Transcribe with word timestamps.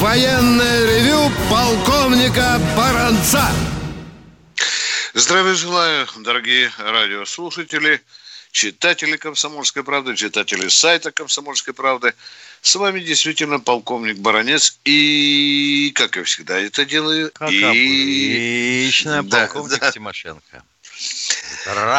военное 0.00 0.86
ревю 0.86 1.30
полковника 1.50 2.58
Баранца. 2.74 3.46
Здравия 5.12 5.54
желаю, 5.54 6.08
дорогие 6.20 6.72
радиослушатели, 6.78 8.00
читатели 8.50 9.16
«Комсомольской 9.18 9.84
правды», 9.84 10.16
читатели 10.16 10.68
сайта 10.68 11.12
«Комсомольской 11.12 11.74
правды». 11.74 12.14
С 12.62 12.74
вами 12.76 13.00
действительно 13.00 13.60
полковник 13.60 14.18
Баранец 14.18 14.78
и, 14.84 15.92
как 15.94 16.16
я 16.16 16.24
всегда 16.24 16.58
это 16.58 16.86
делаю, 16.86 17.30
Как 17.34 17.50
и... 17.50 17.62
обычно, 17.62 19.22
Да, 19.22 19.46
полковник 19.46 19.80
да. 19.80 19.92
Тимошенко. 19.92 20.64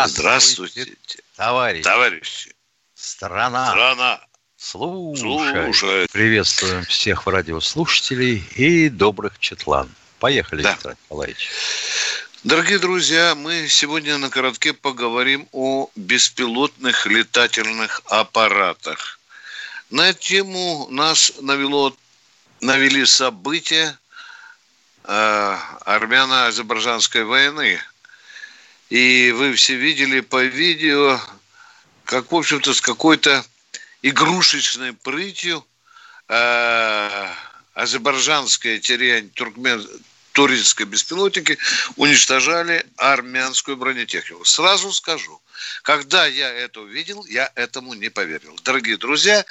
Здравствуйте, 0.08 0.88
товарищ. 1.36 1.84
товарищи. 1.84 2.56
Страна. 2.96 3.70
Страна 3.70 4.22
Слушай. 4.64 5.64
слушает. 5.66 6.12
Приветствуем 6.12 6.86
всех 6.86 7.26
радиослушателей 7.26 8.44
и 8.56 8.90
добрых 8.90 9.40
четлан. 9.40 9.90
Поехали, 10.20 10.62
Да. 10.62 10.74
Виктор 10.74 10.96
Николаевич. 11.04 11.50
Дорогие 12.44 12.78
друзья, 12.78 13.34
мы 13.34 13.68
сегодня 13.68 14.20
на 14.20 14.30
коротке 14.30 14.74
поговорим 14.74 15.48
о 15.52 15.90
беспилотных 15.96 17.08
летательных 17.08 18.04
аппаратах. 18.06 19.20
На 19.90 20.10
эту 20.10 20.20
тему 20.20 20.88
нас 20.92 21.34
навело, 21.42 21.96
навели 22.62 23.04
события 23.08 23.98
э, 25.06 25.58
армяно-азербайджанской 25.86 27.24
войны. 27.24 27.80
И 28.92 29.34
вы 29.36 29.54
все 29.54 29.74
видели 29.74 30.20
по 30.20 30.44
видео, 30.44 31.20
как, 32.06 32.32
в 32.32 32.36
общем-то, 32.36 32.76
с 32.76 32.80
какой-то 32.80 33.44
игрушечной 34.02 34.94
прытью 34.94 35.66
э, 36.28 37.28
азербайджанские 37.74 38.80
терян 38.80 39.30
туркмен 39.30 39.88
турецкие 40.34 40.88
беспилотники 40.88 41.58
уничтожали 41.98 42.86
армянскую 42.96 43.78
бронетехнику. 43.78 44.46
Сразу 44.46 44.92
скажу, 44.94 45.42
когда 45.84 46.26
я 46.26 46.50
это 46.50 46.82
увидел, 46.82 47.26
я 47.26 47.52
этому 47.56 47.94
не 47.94 48.10
поверил. 48.10 48.58
Дорогие 48.64 48.98
друзья, 48.98 49.46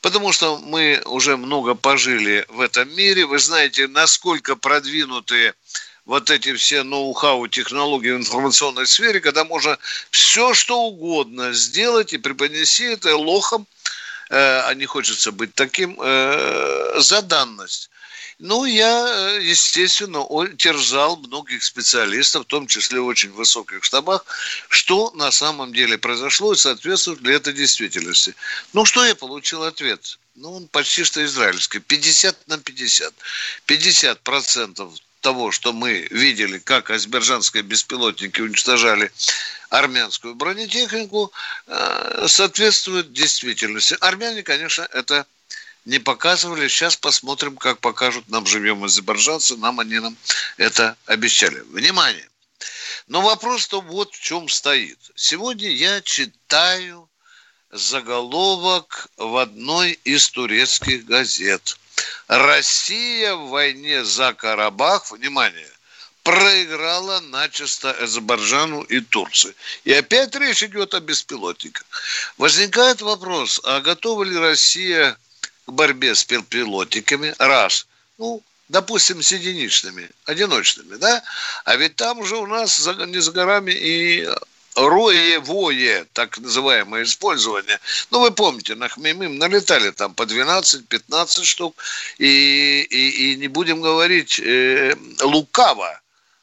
потому 0.00 0.32
что 0.32 0.58
мы 0.58 1.00
уже 1.04 1.36
много 1.36 1.74
пожили 1.74 2.44
в 2.48 2.60
этом 2.60 2.94
мире, 2.96 3.26
вы 3.26 3.38
знаете, 3.38 3.86
насколько 3.86 4.56
продвинутые 4.56 5.54
вот 6.04 6.28
эти 6.30 6.52
все 6.54 6.82
ноу-хау 6.82 7.46
технологии 7.48 8.10
в 8.10 8.18
информационной 8.18 8.86
сфере, 8.86 9.20
когда 9.20 9.44
можно 9.44 9.78
все, 10.10 10.52
что 10.52 10.82
угодно 10.82 11.52
сделать 11.52 12.12
и 12.12 12.18
преподнести 12.18 12.84
это 12.84 13.16
лохом, 13.16 13.66
а 14.30 14.72
не 14.74 14.86
хочется 14.86 15.32
быть 15.32 15.54
таким, 15.54 15.98
э, 16.00 17.00
за 17.00 17.22
данность. 17.22 17.90
Ну, 18.38 18.64
я, 18.64 19.06
э, 19.08 19.42
естественно, 19.42 20.26
терзал 20.56 21.16
многих 21.16 21.62
специалистов, 21.62 22.42
в 22.42 22.46
том 22.46 22.66
числе 22.66 23.00
в 23.00 23.06
очень 23.06 23.30
высоких 23.30 23.84
штабах, 23.84 24.24
что 24.68 25.12
на 25.14 25.30
самом 25.30 25.72
деле 25.72 25.98
произошло 25.98 26.52
и 26.52 26.56
соответствует 26.56 27.20
ли 27.20 27.34
это 27.34 27.52
действительности. 27.52 28.34
Ну, 28.72 28.84
что 28.84 29.04
я 29.04 29.14
получил 29.14 29.62
ответ? 29.62 30.18
Ну, 30.34 30.56
он 30.56 30.66
почти 30.66 31.04
что 31.04 31.24
израильский. 31.24 31.78
50 31.78 32.48
на 32.48 32.58
50. 32.58 33.14
50 33.66 34.20
процентов 34.20 34.92
того, 35.24 35.50
что 35.50 35.72
мы 35.72 36.06
видели, 36.10 36.58
как 36.58 36.90
азербайджанские 36.90 37.62
беспилотники 37.62 38.42
уничтожали 38.42 39.10
армянскую 39.70 40.34
бронетехнику, 40.34 41.32
э, 41.66 42.26
соответствует 42.28 43.10
действительности. 43.14 43.96
Армяне, 44.00 44.42
конечно, 44.42 44.86
это 44.92 45.26
не 45.86 45.98
показывали. 45.98 46.68
Сейчас 46.68 46.96
посмотрим, 46.96 47.56
как 47.56 47.78
покажут 47.80 48.28
нам 48.28 48.44
живем 48.44 48.84
азербайджанцы. 48.84 49.56
Нам 49.56 49.80
они 49.80 49.98
нам 49.98 50.14
это 50.58 50.94
обещали. 51.06 51.60
Внимание! 51.70 52.28
Но 53.06 53.22
вопрос-то 53.22 53.80
вот 53.80 54.14
в 54.14 54.20
чем 54.20 54.50
стоит. 54.50 54.98
Сегодня 55.14 55.70
я 55.70 56.02
читаю 56.02 57.08
заголовок 57.70 59.08
в 59.16 59.38
одной 59.38 59.98
из 60.04 60.28
турецких 60.28 61.06
газет. 61.06 61.78
Россия 62.28 63.34
в 63.34 63.48
войне 63.48 64.04
за 64.04 64.32
Карабах, 64.32 65.10
внимание, 65.10 65.70
проиграла 66.22 67.20
начисто 67.20 67.90
Азербайджану 67.90 68.82
и 68.82 69.00
Турции. 69.00 69.54
И 69.84 69.92
опять 69.92 70.34
речь 70.34 70.62
идет 70.62 70.94
о 70.94 71.00
беспилотниках. 71.00 71.84
Возникает 72.38 73.02
вопрос, 73.02 73.60
а 73.64 73.80
готова 73.80 74.24
ли 74.24 74.36
Россия 74.36 75.18
к 75.66 75.70
борьбе 75.70 76.14
с 76.14 76.24
беспилотниками? 76.24 77.34
Раз. 77.38 77.86
Ну, 78.16 78.42
допустим, 78.68 79.22
с 79.22 79.32
единичными, 79.32 80.08
одиночными, 80.24 80.96
да? 80.96 81.22
А 81.64 81.76
ведь 81.76 81.96
там 81.96 82.18
уже 82.18 82.36
у 82.36 82.46
нас 82.46 82.78
не 83.06 83.18
за 83.18 83.30
горами 83.30 83.72
и 83.72 84.26
роевое, 84.74 86.06
так 86.12 86.38
называемое, 86.38 87.04
использование. 87.04 87.78
Ну, 88.10 88.20
вы 88.20 88.30
помните, 88.30 88.74
на 88.74 88.88
Хмеймим 88.88 89.38
налетали 89.38 89.90
там 89.90 90.14
по 90.14 90.22
12-15 90.24 91.44
штук, 91.44 91.76
и, 92.18 92.82
и, 92.82 93.32
и 93.32 93.36
не 93.36 93.48
будем 93.48 93.80
говорить 93.80 94.40
э, 94.40 94.96
лукаво, 95.22 96.00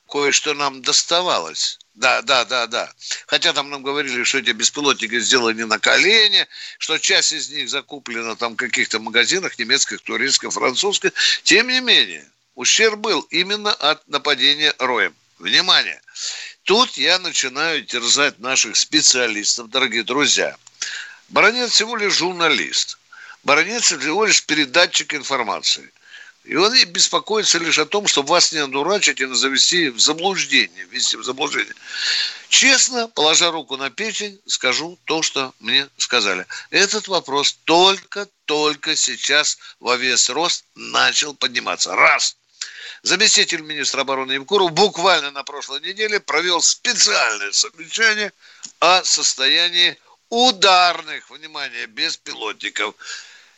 кое-что 0.10 0.54
нам 0.54 0.82
доставалось. 0.82 1.80
Да, 1.96 2.22
да, 2.22 2.46
да, 2.46 2.68
да. 2.68 2.92
Хотя 3.28 3.54
там 3.54 3.70
нам 3.70 3.84
говорили, 3.84 4.24
что 4.24 4.38
эти 4.38 4.52
беспилотники 4.52 5.20
сделаны 5.20 5.66
на 5.66 5.78
колене, 5.78 6.48
что 6.80 6.98
часть 6.98 7.34
из 7.34 7.50
них 7.50 7.70
закуплена 7.70 8.36
там 8.36 8.54
в 8.54 8.58
каких-то 8.58 9.00
магазинах 9.00 9.60
немецких, 9.60 10.02
турецких, 10.02 10.52
французских. 10.52 11.12
Тем 11.44 11.68
не 11.68 11.82
менее, 11.82 12.26
ущерб 12.56 13.00
был 13.00 13.22
именно 13.30 13.74
от 13.74 14.08
нападения 14.08 14.74
роем. 14.80 15.14
Внимание! 15.38 16.02
Тут 16.64 16.96
я 16.98 17.18
начинаю 17.18 17.84
терзать 17.84 18.40
наших 18.40 18.76
специалистов, 18.78 19.70
дорогие 19.70 20.04
друзья. 20.04 20.56
Баронец 21.30 21.72
всего 21.72 21.96
лишь 21.96 22.18
журналист. 22.18 23.00
Баронец 23.44 23.86
всего 23.86 24.26
лишь 24.26 24.46
передатчик 24.46 25.16
информации. 25.16 25.92
И 26.44 26.56
он 26.56 26.74
беспокоится 26.86 27.58
лишь 27.58 27.80
о 27.80 27.86
том, 27.86 28.08
чтобы 28.08 28.30
вас 28.30 28.52
не 28.52 28.60
одурачить 28.60 29.20
и 29.22 29.26
не 29.26 29.36
завести 29.36 29.90
в 29.90 30.00
заблуждение, 30.00 30.86
ввести 30.86 31.18
в 31.18 31.24
заблуждение. 31.24 31.74
Честно, 32.50 33.08
положа 33.08 33.52
руку 33.52 33.78
на 33.78 33.90
печень, 33.90 34.40
скажу 34.46 35.00
то, 35.06 35.22
что 35.22 35.54
мне 35.60 35.88
сказали. 35.98 36.46
Этот 36.70 37.08
вопрос 37.08 37.58
только-только 37.64 38.96
сейчас 38.96 39.58
во 39.80 39.98
весь 39.98 40.30
рост 40.30 40.66
начал 40.76 41.34
подниматься. 41.36 41.96
Раз. 41.96 42.36
Заместитель 43.04 43.62
министра 43.62 44.02
обороны 44.02 44.34
Емкуров 44.34 44.72
буквально 44.72 45.32
на 45.32 45.44
прошлой 45.44 45.82
неделе 45.82 46.20
провел 46.20 46.62
специальное 46.62 47.52
совещание 47.52 48.32
о 48.80 49.04
состоянии 49.04 49.98
ударных, 50.30 51.30
внимание, 51.30 51.88
беспилотников. 51.88 52.96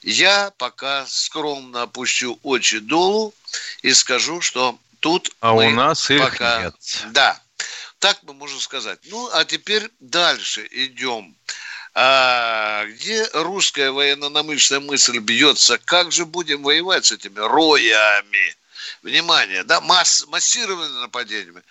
Я 0.02 0.52
пока 0.58 1.06
скромно 1.08 1.84
опущу 1.84 2.40
очи 2.44 2.80
долу 2.80 3.34
и 3.82 3.94
скажу, 3.94 4.42
что 4.42 4.78
тут 5.00 5.32
А 5.40 5.54
мы 5.54 5.68
у 5.68 5.72
нас 5.72 6.10
их 6.10 6.22
пока... 6.22 6.64
нет. 6.64 6.76
Да, 7.12 7.40
так 8.00 8.20
мы 8.24 8.34
можем 8.34 8.60
сказать. 8.60 9.00
Ну, 9.06 9.30
а 9.32 9.46
теперь 9.46 9.90
дальше 10.00 10.68
идем. 10.72 11.36
А, 11.94 12.86
где 12.86 13.30
русская 13.34 13.92
военно-намышленная 13.92 14.86
мысль 14.86 15.20
бьется? 15.20 15.78
Как 15.78 16.12
же 16.12 16.26
будем 16.26 16.64
воевать 16.64 17.06
с 17.06 17.12
этими 17.12 17.40
роями? 17.40 18.56
Внимание, 19.02 19.64
да, 19.64 19.82
масс, 19.82 20.26
массированными 20.28 21.00
нападениями. 21.00 21.64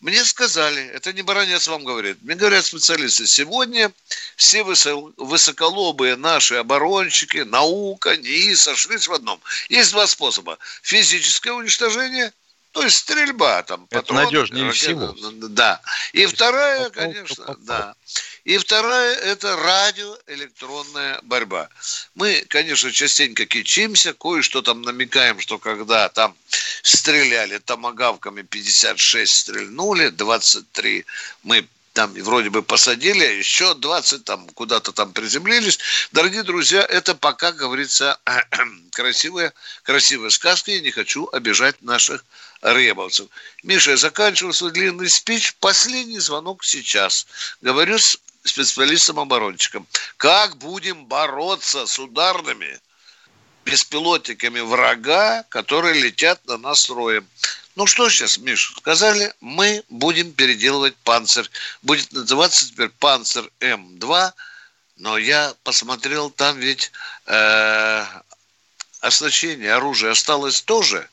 Мне 0.00 0.22
сказали, 0.24 0.86
это 0.88 1.12
не 1.12 1.22
баронец 1.22 1.66
вам 1.68 1.84
говорит, 1.84 2.18
мне 2.22 2.34
говорят 2.34 2.64
специалисты, 2.64 3.26
сегодня 3.26 3.92
все 4.36 4.60
высо- 4.62 5.14
высоколобые 5.16 6.16
наши 6.16 6.56
оборонщики, 6.56 7.38
наука, 7.38 8.16
НИИ 8.16 8.54
сошлись 8.54 9.08
в 9.08 9.12
одном. 9.12 9.40
Есть 9.68 9.92
два 9.92 10.06
способа. 10.06 10.58
Физическое 10.82 11.52
уничтожение 11.52 12.32
То 12.74 12.82
есть 12.82 12.96
стрельба 12.96 13.62
там. 13.62 13.86
Это 13.90 14.12
надежнее 14.12 14.66
ракеты, 14.66 14.84
всего. 14.84 15.14
Да. 15.48 15.80
И 16.12 16.26
вторая, 16.26 16.90
конечно, 16.90 17.56
да. 17.60 17.94
И 18.42 18.58
вторая– 18.58 19.14
это 19.32 19.54
радиоэлектронная 19.56 21.20
борьба. 21.22 21.68
Мы, 22.16 22.44
конечно, 22.48 22.90
частенько 22.90 23.46
кичимся, 23.46 24.12
кое-что 24.12 24.60
там 24.60 24.82
намекаем, 24.82 25.38
что 25.38 25.58
когда 25.58 26.08
там 26.08 26.34
стреляли 26.82 27.58
томогавками 27.58 28.42
56 28.42 29.32
стрельнули, 29.32 30.08
23 30.08 31.04
мы 31.44 31.68
там 31.94 32.12
вроде 32.12 32.50
бы 32.50 32.62
посадили, 32.62 33.24
а 33.24 33.30
еще 33.30 33.74
20 33.74 34.24
там 34.24 34.48
куда-то 34.50 34.92
там 34.92 35.12
приземлились. 35.12 35.78
Дорогие 36.10 36.42
друзья, 36.42 36.82
это 36.82 37.14
пока, 37.14 37.52
говорится, 37.52 38.18
красивая, 38.90 39.54
красивая 39.84 40.30
сказка. 40.30 40.72
Я 40.72 40.80
не 40.80 40.90
хочу 40.90 41.28
обижать 41.32 41.80
наших 41.82 42.24
ребовцев. 42.62 43.28
Миша, 43.62 43.92
я 43.92 43.96
заканчиваю 43.96 44.52
свой 44.52 44.72
длинный 44.72 45.08
спич. 45.08 45.54
Последний 45.60 46.18
звонок 46.18 46.64
сейчас. 46.64 47.28
Говорю 47.60 47.98
с 47.98 48.18
специалистом-оборонщиком. 48.42 49.86
Как 50.16 50.56
будем 50.56 51.06
бороться 51.06 51.86
с 51.86 51.98
ударными 52.00 52.80
беспилотниками 53.64 54.60
врага, 54.60 55.44
которые 55.48 56.02
летят 56.02 56.44
на 56.46 56.58
нас 56.58 56.90
роем? 56.90 57.26
Ну 57.76 57.86
что 57.86 58.08
сейчас, 58.08 58.38
Миш, 58.38 58.72
сказали, 58.76 59.32
мы 59.40 59.82
будем 59.88 60.32
переделывать 60.32 60.94
«Панцирь». 61.02 61.50
Будет 61.82 62.12
называться 62.12 62.68
теперь 62.68 62.90
«Панцирь 62.90 63.50
М2», 63.60 64.32
но 64.96 65.18
я 65.18 65.54
посмотрел, 65.64 66.30
там 66.30 66.56
ведь 66.58 66.92
э, 67.26 68.04
оснащение, 69.00 69.74
оружие 69.74 70.12
осталось 70.12 70.62
тоже. 70.62 71.08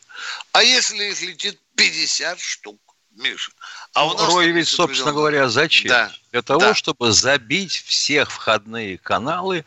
А 0.51 0.61
если 0.61 1.05
их 1.05 1.21
летит 1.21 1.59
50 1.75 2.39
штук, 2.39 2.79
Миша? 3.15 3.51
А 3.93 4.05
у 4.05 4.13
нас 4.13 4.31
Рой 4.31 4.51
ведь, 4.51 4.67
собственно 4.67 5.13
говоря, 5.13 5.49
зачем? 5.49 5.89
Да. 5.89 6.13
Для 6.31 6.43
того, 6.43 6.61
да. 6.61 6.75
чтобы 6.75 7.11
забить 7.11 7.83
всех 7.87 8.31
входные 8.31 8.99
каналы 8.99 9.65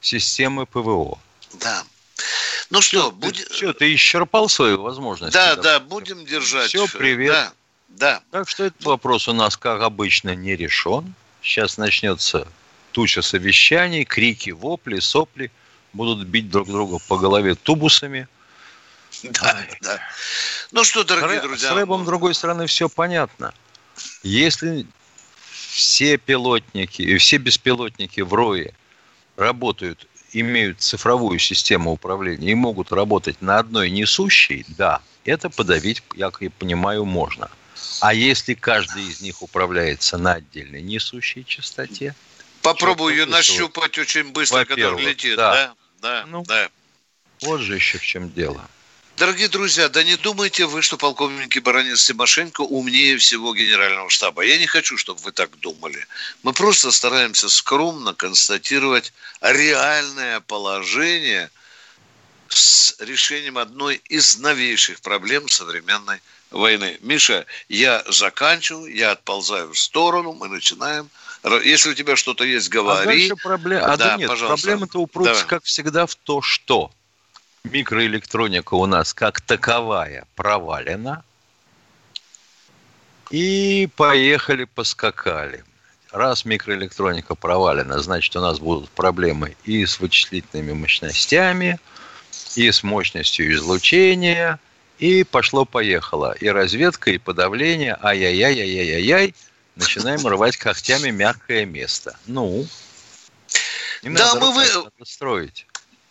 системы 0.00 0.64
ПВО. 0.64 1.18
Да. 1.54 1.84
Ну 2.70 2.80
что, 2.80 3.10
будет... 3.10 3.48
Все, 3.48 3.72
ты 3.72 3.94
исчерпал 3.94 4.48
свои 4.48 4.74
возможности. 4.74 5.34
Да, 5.34 5.56
да, 5.56 5.62
да 5.62 5.80
будем 5.80 6.24
держать. 6.24 6.68
Все, 6.68 6.86
привет. 6.88 7.32
Да, 7.32 7.52
да. 7.88 8.22
Так 8.30 8.48
что 8.48 8.64
этот 8.64 8.84
вопрос 8.84 9.28
у 9.28 9.32
нас, 9.32 9.56
как 9.56 9.82
обычно, 9.82 10.34
не 10.34 10.56
решен. 10.56 11.14
Сейчас 11.42 11.78
начнется 11.78 12.48
туча 12.92 13.22
совещаний, 13.22 14.04
крики, 14.04 14.50
вопли, 14.50 14.98
сопли. 15.00 15.50
Будут 15.92 16.26
бить 16.26 16.50
друг 16.50 16.68
друга 16.68 16.98
по 17.08 17.16
голове 17.16 17.54
тубусами. 17.54 18.28
Да, 19.22 19.54
Ай. 19.56 19.78
да. 19.80 20.00
Ну 20.72 20.84
что, 20.84 21.04
дорогие 21.04 21.40
с 21.40 21.42
друзья. 21.42 21.70
С 21.70 21.72
рэбом, 21.72 22.02
с 22.02 22.06
другой 22.06 22.34
стороны, 22.34 22.66
все 22.66 22.88
понятно. 22.88 23.54
Если 24.22 24.86
все 25.70 26.16
пилотники 26.18 27.02
и 27.02 27.16
все 27.18 27.38
беспилотники 27.38 28.20
в 28.20 28.34
РОЕ 28.34 28.74
работают 29.36 30.06
имеют 30.40 30.80
цифровую 30.80 31.38
систему 31.38 31.92
управления 31.92 32.50
и 32.50 32.54
могут 32.54 32.92
работать 32.92 33.40
на 33.40 33.58
одной 33.58 33.90
несущей, 33.90 34.64
да, 34.68 35.00
это 35.24 35.50
подавить, 35.50 36.02
я 36.14 36.30
как 36.30 36.52
понимаю, 36.54 37.04
можно. 37.04 37.50
А 38.00 38.14
если 38.14 38.54
каждый 38.54 39.04
из 39.04 39.20
них 39.20 39.42
управляется 39.42 40.18
на 40.18 40.34
отдельной 40.34 40.82
несущей 40.82 41.44
частоте? 41.44 42.14
Попробую 42.62 43.14
ее 43.14 43.26
нащупать 43.26 43.98
очень 43.98 44.32
быстро, 44.32 44.64
когда 44.64 44.90
летит. 44.92 45.36
Да, 45.36 45.52
да, 45.52 45.74
да. 46.00 46.26
Ну, 46.26 46.42
да. 46.42 46.68
Вот 47.42 47.60
же 47.60 47.74
еще 47.74 47.98
в 47.98 48.02
чем 48.02 48.30
дело. 48.30 48.68
Дорогие 49.16 49.48
друзья, 49.48 49.88
да 49.88 50.04
не 50.04 50.16
думайте 50.16 50.66
вы, 50.66 50.82
что 50.82 50.98
полковник 50.98 51.62
Баранец 51.62 52.04
Тимошенко 52.04 52.60
умнее 52.60 53.16
всего 53.16 53.54
генерального 53.54 54.10
штаба. 54.10 54.42
Я 54.42 54.58
не 54.58 54.66
хочу, 54.66 54.98
чтобы 54.98 55.20
вы 55.22 55.32
так 55.32 55.58
думали. 55.60 56.06
Мы 56.42 56.52
просто 56.52 56.90
стараемся 56.90 57.48
скромно 57.48 58.12
констатировать 58.12 59.14
реальное 59.40 60.40
положение 60.40 61.50
с 62.48 62.94
решением 62.98 63.56
одной 63.56 64.02
из 64.04 64.36
новейших 64.36 65.00
проблем 65.00 65.48
современной 65.48 66.20
войны. 66.50 66.98
Миша, 67.00 67.46
я 67.70 68.04
заканчиваю, 68.08 68.94
я 68.94 69.12
отползаю 69.12 69.72
в 69.72 69.78
сторону, 69.78 70.34
мы 70.34 70.48
начинаем. 70.48 71.08
Если 71.64 71.88
у 71.88 71.94
тебя 71.94 72.16
что-то 72.16 72.44
есть, 72.44 72.68
говори. 72.68 73.30
А 73.30 73.36
проблема. 73.36 73.94
А 73.94 73.96
да, 73.96 74.08
да 74.08 74.16
нет, 74.18 74.28
проблема-то 74.28 74.98
упрутся, 74.98 75.46
как 75.46 75.64
всегда, 75.64 76.04
в 76.04 76.14
то, 76.16 76.42
что 76.42 76.90
микроэлектроника 77.70 78.74
у 78.74 78.86
нас 78.86 79.12
как 79.14 79.40
таковая 79.40 80.26
провалена. 80.34 81.22
И 83.30 83.88
поехали, 83.96 84.64
поскакали. 84.64 85.64
Раз 86.12 86.44
микроэлектроника 86.44 87.34
провалена, 87.34 87.98
значит, 87.98 88.34
у 88.36 88.40
нас 88.40 88.60
будут 88.60 88.88
проблемы 88.90 89.56
и 89.64 89.84
с 89.84 89.98
вычислительными 89.98 90.72
мощностями, 90.72 91.80
и 92.54 92.70
с 92.70 92.82
мощностью 92.82 93.52
излучения, 93.52 94.60
и 94.98 95.24
пошло-поехало. 95.24 96.32
И 96.40 96.48
разведка, 96.48 97.10
и 97.10 97.18
подавление, 97.18 97.98
ай-яй-яй-яй-яй-яй, 98.00 99.34
начинаем 99.74 100.26
рвать 100.26 100.56
когтями 100.56 101.10
мягкое 101.10 101.66
место. 101.66 102.16
Ну, 102.26 102.66
не 104.02 104.10
да, 104.10 104.34
надо 104.34 104.46
мы 104.46 104.52
вы... 104.52 105.04
строить. 105.04 105.66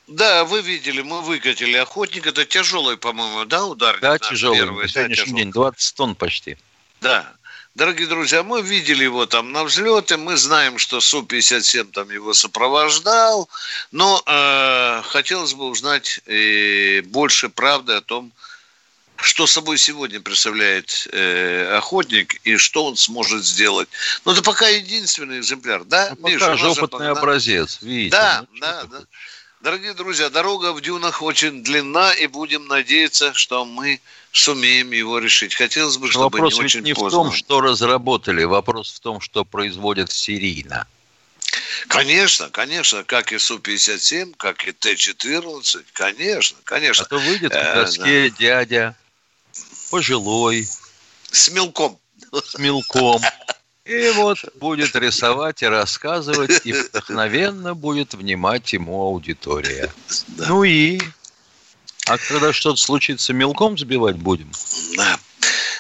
Да, 0.08 0.46
вы 0.46 0.62
видели, 0.62 1.02
мы 1.02 1.22
выкатили 1.22 1.78
охотник. 1.78 2.28
Это 2.28 2.46
тяжелый, 2.46 2.98
по-моему, 2.98 3.46
да, 3.46 3.66
удар? 3.66 4.00
Да, 4.02 4.18
тяжелый. 4.20 4.60
Первый, 4.60 4.84
на 4.84 4.88
сегодняшний 4.88 5.34
да, 5.34 5.38
день 5.40 5.52
20 5.52 5.96
тонн 5.96 6.16
почти. 6.16 6.58
Да. 7.02 7.34
Дорогие 7.74 8.08
друзья, 8.08 8.42
мы 8.42 8.62
видели 8.62 9.04
его 9.04 9.26
там 9.26 9.52
на 9.52 9.66
взлете, 9.66 10.16
мы 10.16 10.38
знаем, 10.38 10.78
что 10.78 11.02
Су-57 11.02 11.92
там 11.92 12.10
его 12.10 12.34
сопровождал, 12.34 13.50
но 13.92 14.24
э, 14.26 15.02
хотелось 15.04 15.54
бы 15.54 15.66
узнать 15.66 16.22
э, 16.26 17.02
больше 17.02 17.50
правды 17.50 17.92
о 17.92 18.02
том, 18.02 18.32
что 19.18 19.46
собой 19.46 19.78
сегодня 19.78 20.22
представляет 20.22 21.08
э, 21.12 21.76
охотник 21.76 22.36
и 22.46 22.56
что 22.56 22.86
он 22.86 22.96
сможет 22.96 23.46
сделать. 23.46 23.90
Но 24.24 24.32
это 24.32 24.42
пока 24.42 24.70
единственный 24.70 25.40
экземпляр, 25.40 25.84
да? 25.84 26.16
Ну, 26.18 26.28
Миша, 26.30 26.40
пока 26.40 26.58
же 26.58 26.70
опытный 26.70 27.10
пока, 27.10 27.12
образец, 27.12 27.80
видите. 27.82 28.12
Да, 28.12 28.46
ну, 28.54 28.60
да, 28.62 28.84
да. 28.86 29.02
Дорогие 29.66 29.96
друзья, 29.96 30.30
дорога 30.30 30.74
в 30.74 30.82
дюнах 30.82 31.24
очень 31.24 31.64
длинна, 31.64 32.12
и 32.12 32.28
будем 32.28 32.68
надеяться, 32.68 33.34
что 33.34 33.66
мы 33.66 34.00
сумеем 34.32 34.92
его 34.92 35.18
решить. 35.18 35.56
Хотелось 35.56 35.98
бы, 35.98 36.08
чтобы 36.08 36.26
вопрос 36.26 36.60
не 36.60 36.66
очень 36.66 36.82
не 36.82 36.94
поздно. 36.94 37.10
в 37.10 37.12
том, 37.24 37.32
что 37.32 37.62
разработали, 37.62 38.44
вопрос 38.44 38.94
в 38.94 39.00
том, 39.00 39.20
что 39.22 39.44
производят 39.44 40.12
серийно. 40.12 40.86
Конечно, 41.88 42.52
конечно, 42.52 43.04
как 43.04 43.34
и 43.34 43.40
Су-57, 43.40 44.36
как 44.38 44.68
и 44.68 44.72
Т-14, 44.72 45.84
конечно, 45.94 46.60
конечно. 46.64 47.04
А 47.04 47.08
то 47.08 47.18
выйдет 47.18 47.52
в 47.52 47.74
доске 47.74 48.28
э, 48.28 48.30
да. 48.30 48.36
дядя, 48.38 48.98
пожилой. 49.90 50.70
С 51.32 51.50
мелком. 51.50 51.98
С 52.32 52.60
мелком. 52.60 53.20
И 53.86 54.10
вот 54.16 54.40
будет 54.56 54.96
рисовать 54.96 55.62
и 55.62 55.68
рассказывать, 55.68 56.62
и 56.66 56.74
вдохновенно 56.74 57.76
будет 57.76 58.16
внимать 58.16 58.74
ему 58.74 59.04
аудитория. 59.04 59.94
Да. 60.30 60.48
Ну 60.48 60.64
и? 60.64 61.00
А 62.08 62.18
когда 62.18 62.52
что-то 62.52 62.78
случится, 62.78 63.32
мелком 63.32 63.78
сбивать 63.78 64.16
будем? 64.16 64.52
Да. 64.98 65.20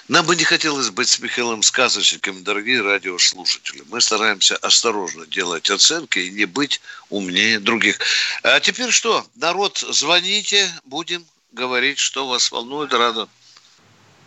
Нам 0.07 0.23
бы 0.23 0.35
не 0.35 0.43
хотелось 0.43 0.91
быть 0.91 1.09
с 1.09 1.17
Михаилом 1.17 1.63
сказочником, 1.63 2.43
дорогие 2.43 2.83
радиослушатели. 2.83 3.83
Мы 3.89 3.99
стараемся 4.01 4.55
осторожно 4.57 5.25
делать 5.25 5.71
оценки 5.71 6.19
и 6.19 6.29
не 6.29 6.45
быть 6.45 6.81
умнее 7.09 7.59
других. 7.59 7.97
А 8.43 8.59
теперь 8.59 8.91
что? 8.91 9.25
Народ, 9.33 9.83
звоните, 9.89 10.71
будем 10.85 11.25
говорить, 11.53 11.97
что 11.97 12.27
вас 12.27 12.51
волнует, 12.51 12.93
рада 12.93 13.27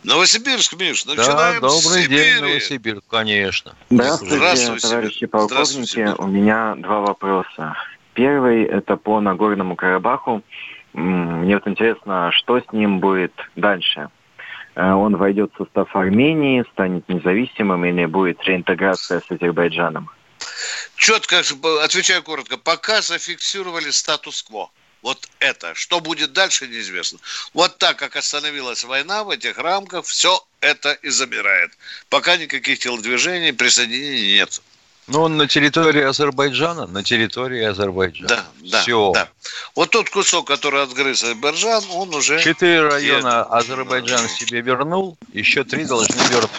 Новосибирск, 0.05 0.79
Миш, 0.79 1.05
начинаем 1.05 1.61
да, 1.61 1.69
добрый 1.69 2.05
с 2.05 2.09
день, 2.09 2.41
Новосибирск, 2.41 3.05
конечно. 3.09 3.75
Здравствуйте, 3.91 4.37
Здравствуйте 4.37 4.89
товарищи 4.89 5.27
полковники. 5.27 5.91
Здравствуйте. 5.91 6.15
У 6.23 6.27
меня 6.27 6.75
два 6.77 7.01
вопроса. 7.01 7.77
Первый– 8.15 8.65
это 8.65 8.97
по 8.97 9.21
Нагорному 9.21 9.77
Карабаху. 9.77 10.43
Мне 10.93 11.55
вот 11.55 11.67
интересно, 11.67 12.31
что 12.33 12.61
с 12.61 12.73
ним 12.73 13.01
будет 13.01 13.33
дальше? 13.57 14.09
Э, 14.75 14.93
он 14.93 15.17
войдет 15.17 15.53
в 15.55 15.59
состав 15.59 15.95
Армении, 15.95 16.65
станет 16.73 17.09
независимым 17.09 17.85
или 17.85 18.07
будет 18.07 18.43
реинтеграция 18.45 19.21
с 19.21 19.31
Азербайджаном? 19.31 20.11
Четко, 20.97 21.43
отвечаю 21.85 22.23
коротко, 22.23 22.57
пока 22.57 23.03
зафиксировали 23.03 23.91
статус-кво. 23.91 24.71
Вот 25.03 25.29
это. 25.39 25.75
Что 25.75 26.01
будет 26.01 26.33
дальше, 26.33 26.67
неизвестно. 26.67 27.19
Вот 27.55 27.79
так, 27.79 27.99
как 27.99 28.17
остановилась 28.17 28.85
война 28.85 29.25
в 29.25 29.31
этих 29.31 29.59
рамках, 29.59 30.05
все 30.07 30.45
это 30.61 30.93
и 30.93 31.09
замирает. 31.09 31.71
Пока 32.09 32.37
никаких 32.37 32.79
телодвижений, 32.81 33.53
присоединений 33.53 34.35
нет. 34.35 34.61
Ну, 35.07 35.23
он 35.23 35.39
на 35.39 35.49
территории 35.49 36.03
Азербайджана, 36.03 36.87
на 36.87 37.03
территории 37.03 37.65
Азербайджана. 37.65 38.29
Да, 38.29 38.47
да. 38.59 38.83
Все. 38.83 39.13
Да. 39.15 39.29
Вот 39.75 39.91
тот 39.91 40.11
кусок, 40.11 40.47
который 40.47 40.83
отгрыз 40.83 41.25
Азербайджан, 41.25 41.83
он 41.93 42.15
уже... 42.15 42.43
Четыре 42.43 42.83
района 42.83 43.43
Азербайджан 43.45 44.29
себе 44.29 44.61
вернул, 44.61 45.17
еще 45.33 45.65
три 45.65 45.87
должны 45.87 46.21
вернуть. 46.29 46.51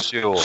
Все. 0.00 0.40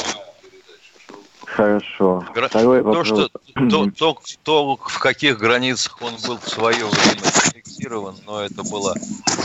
Хорошо. 1.55 2.25
Второй 2.33 2.81
то, 2.81 3.03
что, 3.03 3.29
то, 3.69 3.91
то, 3.91 4.17
то, 4.41 4.75
в 4.75 4.99
каких 4.99 5.37
границах 5.37 6.01
он 6.01 6.15
был 6.25 6.39
в 6.39 6.49
свое 6.49 6.85
время 6.85 7.21
зафиксирован, 7.21 8.15
но 8.25 8.41
это 8.41 8.63
была, 8.63 8.95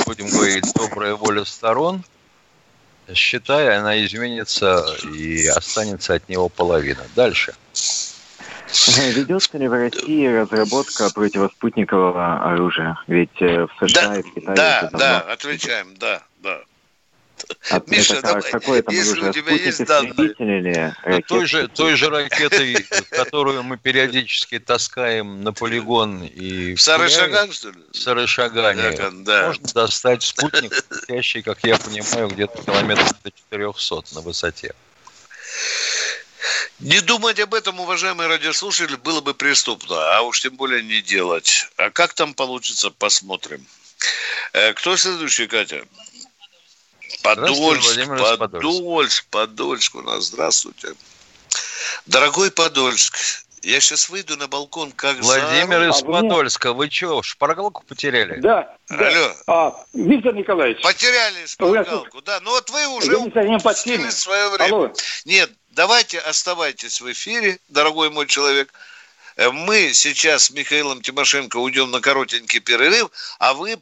будем 0.06 0.28
говорить, 0.28 0.64
добрая 0.74 1.14
воля 1.14 1.44
сторон, 1.44 2.02
считай, 3.12 3.76
она 3.76 4.02
изменится 4.02 4.86
и 5.14 5.46
останется 5.48 6.14
от 6.14 6.26
него 6.30 6.48
половина. 6.48 7.02
Дальше. 7.14 7.54
Ведется 9.14 9.58
ли 9.58 9.68
в 9.68 9.72
России 9.72 10.26
разработка 10.26 11.10
противоспутникового 11.10 12.52
оружия? 12.52 12.98
Ведь 13.06 13.30
э, 13.40 13.66
в 13.66 13.86
США 13.86 14.08
да, 14.08 14.16
и 14.18 14.22
в 14.22 14.34
Китае... 14.34 14.56
Да, 14.56 14.90
да, 14.92 15.20
отвечаем, 15.20 15.94
да. 15.98 16.22
А 17.70 17.82
Миша, 17.86 18.14
это, 18.14 18.22
давай, 18.22 18.50
какое 18.50 18.82
там 18.82 18.94
если 18.94 19.12
оружие? 19.12 19.30
у 19.30 19.32
тебя 19.32 19.52
есть 19.52 19.84
данные... 19.84 20.34
Или 20.38 20.94
ну, 21.06 21.20
той, 21.22 21.46
же, 21.46 21.68
той 21.68 21.96
же 21.96 22.08
ракетой, 22.08 22.86
которую 23.10 23.62
мы 23.62 23.76
периодически 23.76 24.58
таскаем 24.58 25.42
на 25.42 25.52
полигон 25.52 26.24
и... 26.24 26.74
В 26.74 26.80
Сарышаган, 26.80 27.52
что 27.52 27.70
ли? 27.70 27.78
В 27.92 27.96
Сарышагане. 27.96 28.92
Да. 29.24 29.48
Можно 29.48 29.68
достать 29.74 30.22
спутник, 30.22 30.72
летящий, 30.90 31.42
как 31.42 31.58
я 31.64 31.76
понимаю, 31.78 32.28
где-то 32.28 32.62
километров 32.62 33.12
до 33.22 33.30
400 33.30 34.14
на 34.14 34.20
высоте. 34.20 34.74
Не 36.80 37.00
думать 37.00 37.40
об 37.40 37.54
этом, 37.54 37.80
уважаемые 37.80 38.28
радиослушатели, 38.28 38.96
было 38.96 39.20
бы 39.20 39.34
преступно, 39.34 40.16
а 40.16 40.22
уж 40.22 40.40
тем 40.40 40.54
более 40.54 40.82
не 40.82 41.02
делать. 41.02 41.66
А 41.76 41.90
как 41.90 42.14
там 42.14 42.34
получится, 42.34 42.90
посмотрим. 42.90 43.66
Э, 44.52 44.72
кто 44.74 44.96
следующий, 44.96 45.48
Катя? 45.48 45.84
Подольск, 47.22 48.38
Подольск, 48.38 49.26
Подольск 49.30 49.94
у 49.94 50.02
нас. 50.02 50.24
Здравствуйте. 50.26 50.94
Дорогой 52.06 52.50
Подольск, 52.50 53.16
я 53.62 53.80
сейчас 53.80 54.08
выйду 54.08 54.36
на 54.36 54.46
балкон, 54.46 54.92
как 54.92 55.18
Владимир 55.18 55.92
за... 55.92 55.98
из 55.98 56.02
Подольска, 56.02 56.72
вы 56.72 56.90
что, 56.90 57.22
шпаргалку 57.22 57.84
потеряли? 57.84 58.40
Да. 58.40 58.76
Алло. 58.88 59.34
А, 59.46 59.84
Виктор 59.92 60.34
Николаевич. 60.34 60.82
Потеряли 60.82 61.46
шпаргалку, 61.46 62.22
да. 62.22 62.40
Ну 62.40 62.50
вот 62.50 62.70
вы 62.70 62.86
уже 62.88 63.16
упустили 63.16 64.08
свое 64.10 64.48
время. 64.50 64.74
Алло. 64.74 64.92
Нет, 65.24 65.50
давайте 65.70 66.18
оставайтесь 66.18 67.00
в 67.00 67.10
эфире, 67.12 67.58
дорогой 67.68 68.10
мой 68.10 68.26
человек. 68.26 68.72
Э, 69.36 69.50
мы 69.50 69.92
сейчас 69.92 70.44
с 70.44 70.50
Михаилом 70.50 71.02
Тимошенко 71.02 71.56
уйдем 71.56 71.90
на 71.90 72.00
коротенький 72.00 72.60
перерыв, 72.60 73.10
а 73.38 73.54
вы 73.54 73.78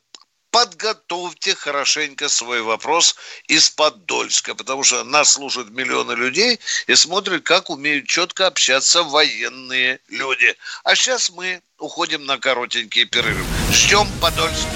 подготовьте 0.57 1.55
хорошенько 1.55 2.31
свой 2.31 2.63
вопрос 2.63 3.15
из 3.47 3.69
Подольска, 3.69 4.55
потому 4.55 4.85
что 4.85 5.05
нас 5.05 5.33
слушают 5.33 5.69
миллионы 5.69 6.13
людей 6.13 6.59
и 6.87 6.95
смотрят, 6.95 7.43
как 7.43 7.69
умеют 7.69 8.07
четко 8.07 8.47
общаться 8.47 9.03
военные 9.03 10.01
люди. 10.09 10.57
А 10.83 10.97
сейчас 10.97 11.29
мы 11.29 11.61
уходим 11.79 12.25
на 12.25 12.39
коротенький 12.39 13.05
перерыв. 13.05 13.47
Ждем 13.71 14.09
Подольск. 14.19 14.67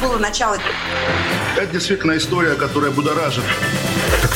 было 0.00 0.16
начало. 0.16 0.56
Это 1.56 1.66
действительно 1.66 2.16
история, 2.16 2.54
которая 2.54 2.90
будоражит. 2.90 3.44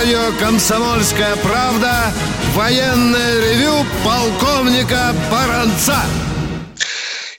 Радио 0.00 0.32
«Комсомольская 0.38 1.36
правда» 1.36 2.10
военное 2.54 3.40
ревю 3.40 3.84
полковника 4.02 5.14
Баранца. 5.30 5.98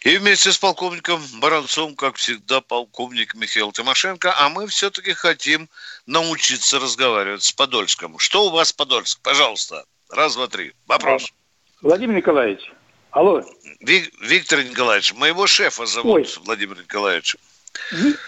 И 0.01 0.18
вместе 0.18 0.51
с 0.51 0.60
полковником 0.60 1.20
Баранцом, 1.39 1.96
как 1.96 2.18
всегда, 2.18 2.62
полковник 2.62 3.34
Михаил 3.34 3.72
Тимошенко. 3.72 4.36
А 4.38 4.50
мы 4.50 4.68
все-таки 4.68 5.13
хотим 5.13 5.70
научиться 6.06 6.80
разговаривать 6.80 7.41
с 7.41 7.51
Подольском. 7.51 8.20
Что 8.20 8.46
у 8.46 8.51
вас, 8.51 8.72
Подольск? 8.72 9.20
Пожалуйста. 9.24 9.86
Раз, 10.12 10.36
два, 10.36 10.48
три. 10.48 10.74
Вопрос. 10.86 11.34
Владимир 11.82 12.18
Николаевич. 12.18 12.72
Алло. 13.10 13.44
Виктор 13.80 14.63
Николаевич, 14.63 15.13
моего 15.13 15.48
шефа 15.48 15.88
зовут 15.88 16.13
Ой. 16.13 16.27
Владимир 16.46 16.77
Николаевич. 16.77 17.38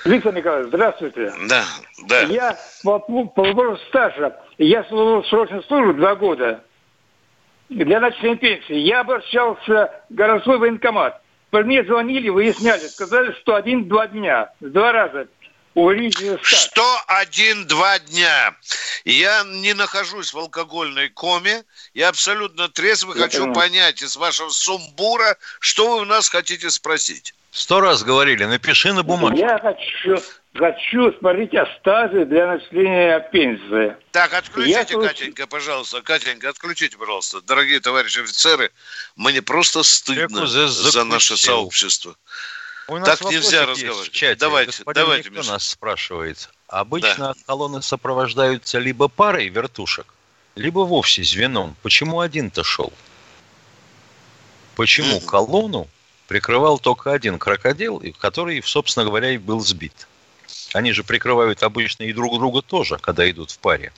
Виктор 0.05 0.33
Николаевич, 0.33 0.67
здравствуйте. 0.69 1.33
Да, 1.47 1.65
да. 2.07 2.21
Я 2.23 2.57
по, 2.83 2.99
по 2.99 3.43
вопросу 3.43 3.81
стажа, 3.87 4.37
я 4.57 4.83
служил 4.85 5.23
срочную 5.25 5.63
службу 5.63 5.93
два 5.93 6.15
года 6.15 6.63
для 7.69 7.99
начальной 7.99 8.37
пенсии. 8.37 8.75
Я 8.75 9.01
обращался 9.01 10.03
в 10.09 10.13
городской 10.13 10.57
военкомат. 10.57 11.21
Мне 11.51 11.83
звонили, 11.83 12.29
выясняли, 12.29 12.87
сказали, 12.87 13.31
что 13.41 13.55
один-два 13.55 14.07
дня, 14.07 14.51
два 14.59 14.91
раза. 14.91 15.27
Что 16.41 17.01
один-два 17.07 17.99
дня? 17.99 18.55
Я 19.05 19.43
не 19.43 19.73
нахожусь 19.73 20.33
в 20.33 20.37
алкогольной 20.37 21.09
коме. 21.09 21.63
Я 21.93 22.09
абсолютно 22.09 22.69
трезвый. 22.69 23.17
Я 23.17 23.23
хочу 23.23 23.45
понимаю. 23.45 23.55
понять 23.55 24.01
из 24.01 24.15
вашего 24.15 24.49
сумбура, 24.49 25.35
что 25.59 25.95
вы 25.95 26.01
у 26.01 26.05
нас 26.05 26.29
хотите 26.29 26.69
спросить. 26.69 27.33
Сто 27.53 27.81
раз 27.81 28.03
говорили, 28.03 28.45
напиши 28.45 28.93
на 28.93 29.03
бумаге. 29.03 29.41
Я 29.41 29.59
хочу, 29.59 30.17
хочу 30.55 31.13
смотреть 31.19 31.53
о 31.53 31.67
стаже 31.77 32.25
для 32.25 32.47
начисления 32.47 33.19
пенсии. 33.19 33.95
Так, 34.11 34.33
отключите, 34.33 34.95
Я... 34.95 35.07
Катенька, 35.07 35.45
пожалуйста. 35.45 36.01
Катенька, 36.01 36.49
отключите, 36.49 36.97
пожалуйста. 36.97 37.41
Дорогие 37.41 37.79
товарищи 37.79 38.21
офицеры, 38.21 38.71
мне 39.15 39.43
просто 39.43 39.83
стыдно 39.83 40.47
за, 40.47 41.03
наше 41.03 41.37
сообщество. 41.37 42.15
У 42.87 42.97
нас 42.97 43.19
так 43.19 43.29
нельзя 43.29 43.67
разговаривать. 43.67 44.09
В 44.09 44.11
чате. 44.11 44.35
Давайте, 44.39 44.71
Господин 44.71 44.95
давайте. 44.95 45.29
Никто 45.29 45.51
нас 45.51 45.69
спрашивает. 45.69 46.49
Обычно 46.67 47.17
да. 47.17 47.33
колонны 47.45 47.83
сопровождаются 47.83 48.79
либо 48.79 49.09
парой 49.09 49.49
вертушек, 49.49 50.07
либо 50.55 50.79
вовсе 50.79 51.23
звеном. 51.23 51.75
Почему 51.83 52.19
один-то 52.19 52.63
шел? 52.63 52.91
Почему 54.75 55.19
колонну 55.19 55.87
прикрывал 56.27 56.79
только 56.79 57.11
один 57.11 57.39
крокодил, 57.39 58.01
который, 58.19 58.61
собственно 58.63 59.05
говоря, 59.05 59.31
и 59.31 59.37
был 59.37 59.59
сбит. 59.59 60.07
Они 60.73 60.91
же 60.91 61.03
прикрывают 61.03 61.63
обычно 61.63 62.03
и 62.03 62.13
друг 62.13 62.37
друга 62.37 62.61
тоже, 62.61 62.97
когда 62.97 63.29
идут 63.29 63.51
в 63.51 63.59
паре. 63.59 63.93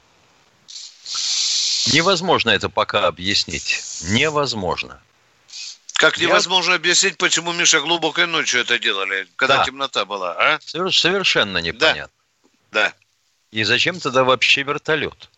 Невозможно 1.93 2.49
это 2.49 2.69
пока 2.69 3.07
объяснить. 3.07 4.01
Невозможно. 4.09 5.01
Как 5.93 6.17
невозможно 6.17 6.71
Я... 6.71 6.77
объяснить, 6.77 7.17
почему 7.17 7.53
Миша 7.53 7.79
глубокой 7.79 8.27
ночью 8.27 8.61
это 8.61 8.77
делали, 8.77 9.27
когда 9.37 9.57
да. 9.57 9.63
темнота 9.63 10.03
была, 10.03 10.35
а? 10.37 10.59
Совершенно 10.61 11.59
непонятно. 11.59 12.11
Да. 12.71 12.89
да. 12.89 12.93
И 13.51 13.63
зачем 13.63 13.99
тогда 14.01 14.25
вообще 14.25 14.63
вертолет? 14.63 15.29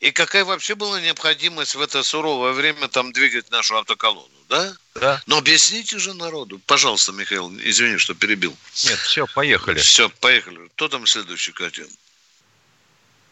И 0.00 0.12
какая 0.12 0.44
вообще 0.44 0.76
была 0.76 1.00
необходимость 1.00 1.74
в 1.74 1.80
это 1.80 2.04
суровое 2.04 2.52
время 2.52 2.86
там 2.86 3.12
двигать 3.12 3.50
нашу 3.50 3.76
автоколонну, 3.76 4.28
да? 4.48 4.72
Да. 4.94 5.20
Но 5.26 5.38
объясните 5.38 5.98
же 5.98 6.14
народу. 6.14 6.60
Пожалуйста, 6.66 7.12
Михаил, 7.12 7.52
извини, 7.58 7.98
что 7.98 8.14
перебил. 8.14 8.54
Нет, 8.84 8.98
все, 8.98 9.26
поехали. 9.26 9.78
Все, 9.78 10.08
поехали. 10.20 10.58
Кто 10.76 10.88
там 10.88 11.04
следующий, 11.04 11.50
Катя? 11.50 11.82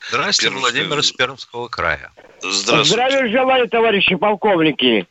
Здравствуйте, 0.08 0.50
Пермская... 0.50 0.73
Владимир 0.73 0.99
из 0.99 1.12
Пермского 1.12 1.68
края. 1.68 2.12
Здравствуйте. 2.40 2.85
Здравия 2.85 3.28
желаю, 3.28 3.68
товарищи 3.68 4.16
полковники. 4.16 5.06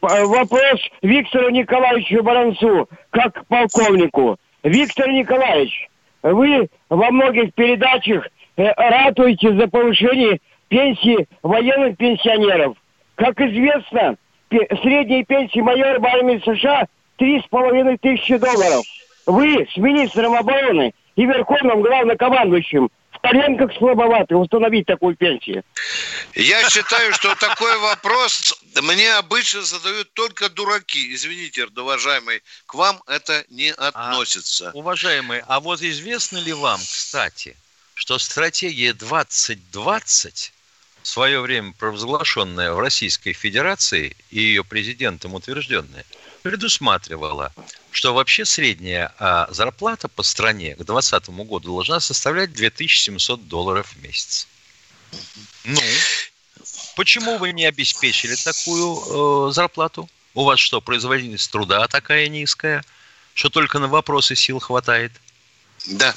Вопрос 0.00 0.80
Виктору 1.02 1.50
Николаевичу 1.50 2.22
Баранцу, 2.22 2.88
как 3.10 3.46
полковнику. 3.46 4.38
Виктор 4.64 5.08
Николаевич, 5.10 5.88
вы 6.22 6.68
во 6.88 7.10
многих 7.10 7.54
передачах 7.54 8.26
э, 8.56 8.64
ратуете 8.76 9.54
за 9.54 9.68
повышение 9.68 10.40
пенсии 10.68 11.26
военных 11.42 11.96
пенсионеров. 11.96 12.76
Как 13.16 13.40
известно, 13.40 14.16
средняя 14.50 15.24
пенсия 15.24 15.62
майора 15.62 15.98
в 15.98 16.06
армии 16.06 16.40
США 16.44 16.86
три 17.16 17.40
с 17.40 17.46
половиной 17.48 17.98
тысячи 17.98 18.36
долларов. 18.36 18.84
Вы 19.26 19.68
с 19.72 19.76
министром 19.76 20.34
обороны 20.34 20.94
и 21.16 21.26
верховным 21.26 21.82
главнокомандующим 21.82 22.88
в 23.10 23.18
коленках 23.20 23.76
слабоваты 23.76 24.36
установить 24.36 24.86
такую 24.86 25.16
пенсию? 25.16 25.64
Я 26.34 26.68
считаю, 26.70 27.12
что 27.12 27.34
такой 27.34 27.76
вопрос 27.78 28.54
мне 28.80 29.12
обычно 29.14 29.62
задают 29.62 30.12
только 30.14 30.48
дураки. 30.48 31.14
Извините, 31.14 31.66
уважаемый, 31.66 32.42
к 32.66 32.74
вам 32.74 33.02
это 33.06 33.44
не 33.50 33.72
относится. 33.72 34.70
А, 34.70 34.78
уважаемый, 34.78 35.42
а 35.46 35.60
вот 35.60 35.82
известно 35.82 36.38
ли 36.38 36.52
вам, 36.52 36.78
кстати, 36.78 37.56
что 37.94 38.18
стратегия 38.18 38.92
2020 38.92 40.52
в 41.08 41.10
свое 41.10 41.40
время 41.40 41.72
провозглашенная 41.72 42.72
в 42.72 42.80
Российской 42.80 43.32
Федерации 43.32 44.14
и 44.30 44.42
ее 44.42 44.62
президентом 44.62 45.32
утвержденная, 45.32 46.04
предусматривала, 46.42 47.50
что 47.90 48.12
вообще 48.12 48.44
средняя 48.44 49.14
а, 49.18 49.48
зарплата 49.50 50.08
по 50.08 50.22
стране 50.22 50.74
к 50.74 50.84
2020 50.84 51.28
году 51.48 51.76
должна 51.76 52.00
составлять 52.00 52.52
2700 52.52 53.48
долларов 53.48 53.94
в 53.94 54.02
месяц. 54.02 54.46
Ну, 55.64 55.80
почему 56.94 57.38
вы 57.38 57.54
не 57.54 57.64
обеспечили 57.64 58.34
такую 58.34 59.48
э, 59.48 59.52
зарплату? 59.52 60.10
У 60.34 60.44
вас 60.44 60.60
что, 60.60 60.82
производительность 60.82 61.50
труда 61.50 61.88
такая 61.88 62.28
низкая, 62.28 62.84
что 63.32 63.48
только 63.48 63.78
на 63.78 63.88
вопросы 63.88 64.36
сил 64.36 64.58
хватает? 64.58 65.12
Да. 65.86 66.14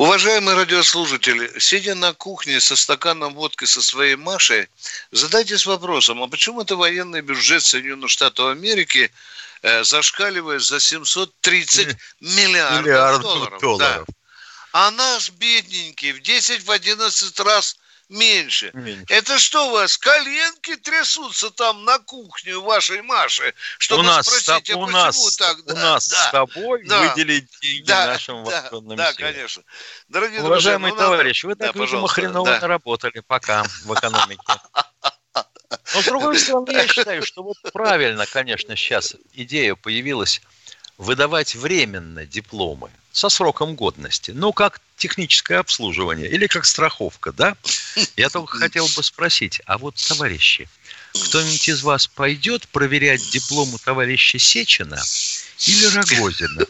Уважаемые 0.00 0.56
радиослушатели, 0.56 1.58
сидя 1.58 1.94
на 1.94 2.14
кухне 2.14 2.58
со 2.58 2.74
стаканом 2.74 3.34
водки 3.34 3.66
со 3.66 3.82
своей 3.82 4.16
Машей, 4.16 4.66
задайтесь 5.12 5.66
вопросом, 5.66 6.22
а 6.22 6.26
почему 6.26 6.62
это 6.62 6.74
военный 6.74 7.20
бюджет 7.20 7.62
Соединенных 7.62 8.08
Штатов 8.08 8.46
Америки 8.46 9.12
э, 9.60 9.84
зашкаливает 9.84 10.62
за 10.62 10.80
730 10.80 11.98
миллиардов, 12.20 12.86
миллиардов 12.86 13.22
долларов? 13.22 13.60
долларов. 13.60 14.06
Да. 14.08 14.14
А 14.72 14.90
наш 14.90 15.32
бедненький 15.32 16.12
в 16.12 16.22
10-11 16.22 17.44
раз 17.44 17.76
меньше. 18.10 18.70
меньше. 18.74 19.04
Это 19.08 19.38
что 19.38 19.68
у 19.68 19.70
вас, 19.70 19.96
коленки 19.96 20.76
трясутся 20.76 21.50
там 21.50 21.84
на 21.84 21.98
кухне 21.98 22.56
вашей 22.58 23.02
Маши, 23.02 23.54
чтобы 23.78 24.02
у 24.02 24.04
нас, 24.04 24.26
спросить, 24.26 24.48
а 24.48 24.56
у 24.56 24.60
почему 24.60 24.86
нас, 24.88 25.36
так? 25.36 25.58
У 25.66 25.72
нас 25.72 26.08
да, 26.08 26.28
с 26.28 26.30
тобой 26.30 26.84
да, 26.86 27.00
выделить 27.00 27.48
деньги 27.62 27.86
да, 27.86 28.06
нашим 28.06 28.44
да, 28.44 28.50
вооруженным 28.50 28.96
да, 28.96 29.12
силам. 29.12 29.32
конечно. 29.32 29.62
Дорогие 30.08 30.42
Уважаемый 30.42 30.90
друзья, 30.90 31.06
ну, 31.06 31.10
товарищ, 31.10 31.44
вы 31.44 31.54
так, 31.54 31.74
да, 31.74 31.80
видимо, 31.80 32.08
хреново 32.08 32.46
да. 32.46 32.60
наработали 32.60 33.20
пока 33.26 33.64
в 33.84 33.94
экономике. 33.94 34.42
Но, 35.94 36.02
с 36.02 36.04
другой 36.04 36.38
стороны, 36.38 36.72
я 36.72 36.86
считаю, 36.86 37.22
что 37.24 37.42
вот 37.42 37.56
правильно, 37.72 38.26
конечно, 38.26 38.74
сейчас 38.76 39.14
идея 39.32 39.76
появилась 39.76 40.42
выдавать 41.00 41.54
временно 41.54 42.26
дипломы 42.26 42.90
со 43.10 43.30
сроком 43.30 43.74
годности. 43.74 44.32
Ну, 44.32 44.52
как 44.52 44.80
техническое 44.96 45.56
обслуживание 45.56 46.28
или 46.28 46.46
как 46.46 46.66
страховка, 46.66 47.32
да? 47.32 47.56
Я 48.16 48.28
только 48.28 48.58
хотел 48.58 48.86
бы 48.94 49.02
спросить, 49.02 49.62
а 49.64 49.78
вот, 49.78 49.96
товарищи, 49.96 50.68
кто-нибудь 51.12 51.68
из 51.68 51.82
вас 51.82 52.06
пойдет 52.06 52.68
проверять 52.68 53.30
диплом 53.30 53.72
у 53.72 53.78
товарища 53.78 54.38
Сечина 54.38 55.02
или 55.66 55.86
Рогозина? 55.86 56.66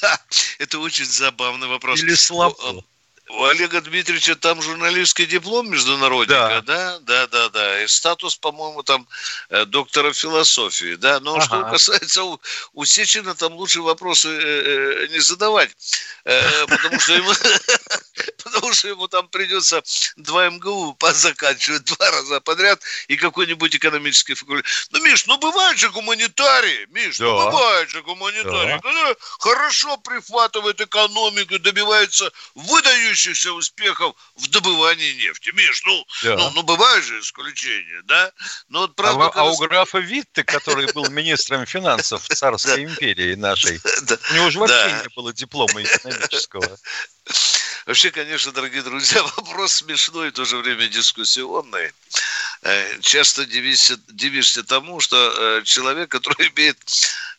Да, 0.00 0.20
это 0.58 0.78
очень 0.78 1.04
забавный 1.04 1.68
вопрос. 1.68 2.00
Или 2.00 2.14
Слабо? 2.14 2.84
У 3.30 3.44
Олега 3.44 3.80
Дмитриевича 3.80 4.34
там 4.36 4.60
журналистский 4.60 5.24
диплом 5.24 5.70
международника, 5.70 6.62
да, 6.66 6.98
да, 7.00 7.26
да, 7.26 7.48
да, 7.48 7.82
и 7.82 7.86
статус, 7.86 8.36
по-моему, 8.36 8.82
там 8.82 9.08
э, 9.48 9.64
доктора 9.64 10.12
философии, 10.12 10.96
да. 10.96 11.20
Но 11.20 11.36
ага. 11.36 11.44
что 11.44 11.62
касается 11.62 12.24
у, 12.24 12.40
у 12.74 12.84
Сечина, 12.84 13.34
там 13.34 13.54
лучше 13.54 13.80
вопросы 13.80 14.28
э, 14.28 15.08
не 15.10 15.20
задавать, 15.20 15.70
э, 16.24 16.66
потому 16.66 17.00
что 17.00 17.14
ему, 17.14 17.32
потому 18.64 18.74
что 18.74 18.88
ему 18.88 19.08
там 19.08 19.28
придется 19.28 19.82
два 20.16 20.48
МГУ 20.48 20.96
заканчивать 21.12 21.84
два 21.84 22.10
раза 22.10 22.40
подряд 22.40 22.80
и 23.08 23.16
какой-нибудь 23.16 23.76
экономический 23.76 24.34
факультет. 24.34 24.64
Ну, 24.90 25.00
Миш, 25.00 25.26
ну 25.26 25.36
бывает 25.36 25.76
же 25.78 25.90
гуманитарии, 25.90 26.86
Миш, 26.90 27.18
да. 27.18 27.26
ну 27.26 27.50
бывает 27.50 27.90
же 27.90 28.02
гуманитарии, 28.02 28.80
да. 28.82 29.14
хорошо 29.38 29.98
прихватывает 29.98 30.80
экономику, 30.80 31.58
добивается 31.58 32.32
выдающихся 32.54 32.94
выдающихся 32.94 33.52
успехов 33.52 34.14
в 34.36 34.48
добывании 34.48 35.12
нефти. 35.12 35.50
Миш, 35.54 35.82
ну, 35.84 36.06
да. 36.22 36.36
ну, 36.36 36.50
ну 36.54 36.62
бывают 36.62 37.04
же 37.04 37.20
исключения, 37.20 38.02
да? 38.04 38.32
Но 38.68 38.80
вот, 38.80 38.96
правда, 38.96 39.26
а, 39.26 39.30
когда... 39.30 39.40
а 39.42 39.52
у 39.52 39.56
графа 39.56 39.98
Витте, 39.98 40.42
который 40.42 40.90
был 40.92 41.08
министром 41.10 41.66
финансов 41.66 42.26
Царской 42.28 42.84
империи 42.84 43.34
нашей, 43.34 43.80
у 44.30 44.34
него 44.34 44.50
же 44.50 44.58
вообще 44.58 45.02
не 45.02 45.14
было 45.14 45.32
диплома 45.32 45.82
экономического. 45.82 46.78
Вообще, 47.86 48.10
конечно, 48.10 48.52
дорогие 48.52 48.82
друзья, 48.82 49.22
вопрос 49.36 49.74
смешной 49.74 50.28
и 50.28 50.30
в 50.30 50.34
то 50.34 50.44
же 50.44 50.56
время 50.56 50.88
дискуссионный. 50.88 51.92
Э, 52.62 52.98
часто 53.00 53.44
дивишься, 53.44 53.98
дивишься 54.08 54.64
тому, 54.64 55.00
что 55.00 55.16
э, 55.16 55.62
человек, 55.64 56.10
который 56.10 56.48
имеет 56.56 56.78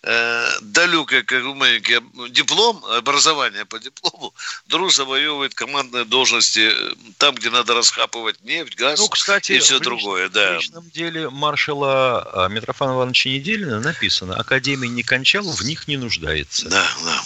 э, 0.04 0.48
далекое, 0.62 1.24
как 1.24 1.44
маленький 1.44 2.00
диплом, 2.30 2.86
образование 2.86 3.66
по 3.66 3.80
диплому, 3.80 4.36
вдруг 4.68 4.94
завоевывает 4.94 5.56
командные 5.56 6.06
должности 6.06 6.72
там, 7.18 7.34
где 7.34 7.50
надо 7.50 7.74
расхапывать 7.74 8.44
нефть, 8.44 8.76
газ 8.76 9.00
ну, 9.00 9.08
кстати, 9.10 9.54
и 9.54 9.60
все 9.60 9.78
в 9.78 9.82
другое. 9.82 10.30
Да. 10.30 10.52
В 10.52 10.62
личном 10.62 10.90
деле 10.92 11.30
маршала 11.32 12.48
Митрофана 12.52 12.94
Ивановича 12.94 13.32
Неделина 13.32 13.80
написано, 13.80 14.36
Академия 14.36 14.90
не 14.90 15.02
кончал, 15.02 15.44
в 15.44 15.62
них 15.62 15.88
не 15.88 15.98
нуждается. 15.98 16.70
Да, 16.70 16.88
да. 17.04 17.24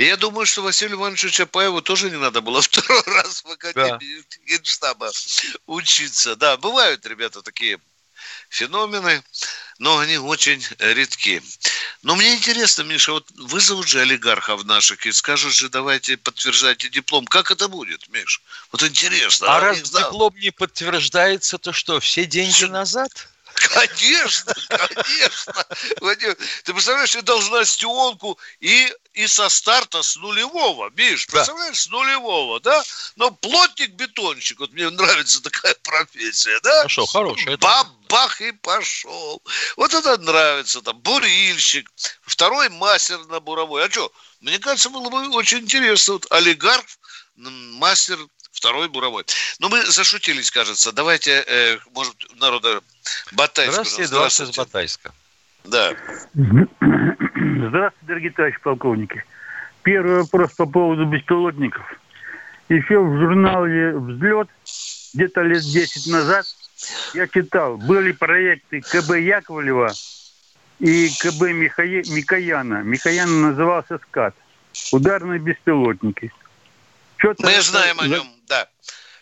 И 0.00 0.06
я 0.06 0.16
думаю, 0.16 0.46
что 0.46 0.62
Василию 0.62 0.96
Ивановичу 0.96 1.28
Чапаеву 1.28 1.82
тоже 1.82 2.10
не 2.10 2.16
надо 2.16 2.40
было 2.40 2.62
второй 2.62 3.02
раз 3.04 3.44
в 3.44 3.50
Академии 3.50 4.22
да. 4.22 4.36
Генштаба 4.46 5.12
учиться. 5.66 6.36
Да, 6.36 6.56
бывают, 6.56 7.04
ребята, 7.04 7.42
такие 7.42 7.78
феномены, 8.48 9.22
но 9.78 9.98
они 9.98 10.16
очень 10.16 10.66
редки. 10.78 11.42
Но 12.00 12.16
мне 12.16 12.34
интересно, 12.34 12.80
Миша, 12.80 13.12
вот 13.12 13.30
вызовут 13.32 13.88
же 13.88 14.00
олигархов 14.00 14.64
наших 14.64 15.04
и 15.04 15.12
скажут 15.12 15.52
же, 15.52 15.68
давайте 15.68 16.16
подтверждайте 16.16 16.88
диплом. 16.88 17.26
Как 17.26 17.50
это 17.50 17.68
будет, 17.68 18.08
Миш? 18.08 18.40
Вот 18.72 18.82
интересно. 18.82 19.48
А, 19.48 19.58
а 19.58 19.60
раз 19.60 19.82
диплом 19.82 20.34
не 20.36 20.50
подтверждается, 20.50 21.58
то 21.58 21.74
что, 21.74 22.00
все 22.00 22.24
деньги 22.24 22.54
все... 22.54 22.68
назад? 22.68 23.28
Конечно, 23.68 24.54
конечно. 24.68 25.66
Вадим, 26.00 26.34
ты 26.64 26.72
представляешь, 26.72 27.14
я 27.14 27.22
должна 27.22 27.64
стионку 27.64 28.38
и, 28.60 28.92
и 29.12 29.26
со 29.26 29.48
старта 29.50 30.02
с 30.02 30.16
нулевого, 30.16 30.90
Миш, 30.96 31.26
представляешь, 31.26 31.76
да. 31.76 31.80
с 31.82 31.88
нулевого, 31.88 32.60
да? 32.60 32.82
Но 33.16 33.30
плотник-бетонщик, 33.30 34.60
вот 34.60 34.72
мне 34.72 34.88
нравится 34.88 35.42
такая 35.42 35.74
профессия, 35.82 36.58
да? 36.62 36.74
Хорошо, 36.78 37.06
хорошая. 37.06 37.58
Бабах 37.58 38.40
и 38.40 38.52
пошел. 38.52 39.42
Вот 39.76 39.92
это 39.92 40.16
нравится, 40.16 40.80
там, 40.80 40.98
бурильщик, 40.98 41.90
второй 42.22 42.70
мастер 42.70 43.18
на 43.26 43.40
буровой. 43.40 43.84
А 43.84 43.90
что, 43.90 44.10
мне 44.40 44.58
кажется, 44.58 44.88
было 44.88 45.10
бы 45.10 45.28
очень 45.36 45.58
интересно, 45.58 46.14
вот 46.14 46.26
олигарх, 46.30 46.84
мастер 47.36 48.18
второй 48.52 48.88
буровой. 48.88 49.24
Но 49.58 49.68
мы 49.68 49.82
зашутились, 49.86 50.50
кажется. 50.50 50.92
Давайте, 50.92 51.44
э, 51.46 51.78
может, 51.94 52.14
народа 52.38 52.80
Батайска. 53.32 53.72
Здравствуйте, 53.72 54.08
здравствуйте, 54.08 54.52
из 54.52 54.56
Батайска. 54.56 55.12
Да. 55.64 55.94
Здравствуйте, 56.34 58.06
дорогие 58.06 58.30
товарищи 58.30 58.60
полковники. 58.62 59.24
Первый 59.82 60.22
вопрос 60.22 60.52
по 60.52 60.66
поводу 60.66 61.06
беспилотников. 61.06 61.84
Еще 62.68 63.00
в 63.00 63.18
журнале 63.18 63.96
«Взлет» 63.96 64.48
где-то 65.14 65.42
лет 65.42 65.62
10 65.62 66.06
назад 66.12 66.46
я 67.14 67.26
читал, 67.26 67.76
были 67.76 68.12
проекты 68.12 68.80
КБ 68.80 69.16
Яковлева 69.18 69.92
и 70.78 71.10
КБ 71.20 71.52
Михая... 71.52 72.04
Микояна. 72.08 72.82
Микояна 72.82 73.50
назывался 73.50 73.98
«СКАТ». 73.98 74.34
Ударные 74.92 75.40
беспилотники. 75.40 76.32
Что-то 77.16 77.44
Мы 77.44 77.50
это... 77.50 77.62
знаем 77.62 78.00
о 78.00 78.06
нем, 78.06 78.26
да. 78.50 78.68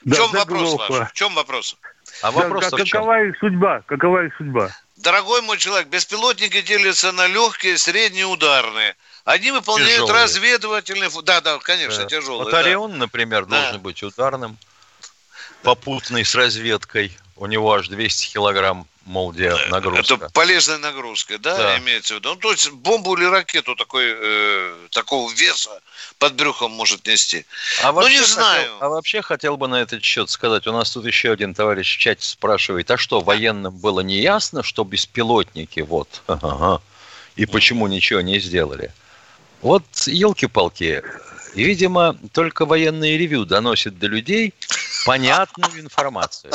В 0.05 0.15
чем 0.15 0.31
вопрос 0.33 0.75
ваш? 0.89 1.11
В 1.11 1.13
чем 1.13 1.35
вопрос? 1.35 1.77
А 2.23 2.31
вопрос 2.31 2.71
да, 2.71 2.77
какова 2.77 3.23
их 3.25 3.39
судьба? 3.39 3.83
Какова 3.87 4.25
их 4.25 4.37
судьба? 4.37 4.75
Дорогой 4.97 5.43
мой 5.43 5.59
человек, 5.59 5.89
беспилотники 5.89 6.61
делятся 6.63 7.13
на 7.13 7.27
легкие, 7.27 7.79
средние, 7.79 8.27
ударные. 8.27 8.97
Они 9.25 9.53
выполняют 9.53 10.07
тяжелые. 10.07 10.25
разведывательные... 10.25 11.11
Да, 11.23 11.41
да, 11.41 11.59
конечно, 11.59 12.03
да. 12.03 12.09
тяжелые. 12.09 12.45
Вот 12.45 12.51
да. 12.51 12.59
Орион, 12.59 12.99
например, 12.99 13.45
да. 13.45 13.61
должен 13.61 13.81
быть 13.81 14.03
ударным, 14.03 14.57
попутный 15.63 16.25
с 16.25 16.35
разведкой. 16.35 17.17
У 17.37 17.47
него 17.47 17.73
аж 17.73 17.89
200 17.89 18.33
килограмм 18.33 18.89
молдия 19.05 19.57
нагрузка. 19.69 20.15
Это 20.15 20.31
полезная 20.31 20.79
нагрузка, 20.79 21.39
да, 21.39 21.57
да. 21.57 21.79
имеется 21.79 22.15
в 22.15 22.19
виду? 22.19 22.31
Ну, 22.31 22.37
то 22.37 22.51
есть 22.51 22.71
бомбу 22.71 23.17
или 23.17 23.25
ракету 23.25 23.77
такой, 23.77 24.05
э, 24.09 24.89
такого 24.91 25.31
веса 25.33 25.81
под 26.19 26.35
брюхом 26.35 26.73
может 26.73 27.07
нести. 27.07 27.47
А 27.83 27.93
ну, 27.93 28.07
не 28.09 28.21
знаю. 28.21 28.63
Хотел, 28.63 28.77
а 28.81 28.89
вообще 28.89 29.23
хотел 29.23 29.57
бы 29.57 29.69
на 29.69 29.81
этот 29.81 30.03
счет 30.03 30.31
сказать, 30.31 30.67
у 30.67 30.73
нас 30.73 30.91
тут 30.91 31.07
еще 31.07 31.33
один 31.33 31.55
товарищ 31.55 31.97
в 31.97 31.99
чате 31.99 32.27
спрашивает, 32.27 32.91
а 32.91 32.97
что, 32.97 33.21
военным 33.21 33.77
было 33.77 34.01
не 34.01 34.21
ясно, 34.21 34.63
что 34.63 34.85
беспилотники, 34.85 35.81
вот, 35.81 36.23
ага, 36.27 36.83
и 37.37 37.47
почему 37.47 37.87
ничего 37.87 38.21
не 38.21 38.41
сделали? 38.41 38.93
Вот 39.63 39.85
елки-палки, 40.07 41.03
видимо, 41.55 42.17
только 42.33 42.67
военные 42.67 43.17
ревю 43.19 43.45
доносит 43.45 43.99
до 43.99 44.07
людей 44.07 44.55
понятную 45.05 45.81
информацию. 45.81 46.53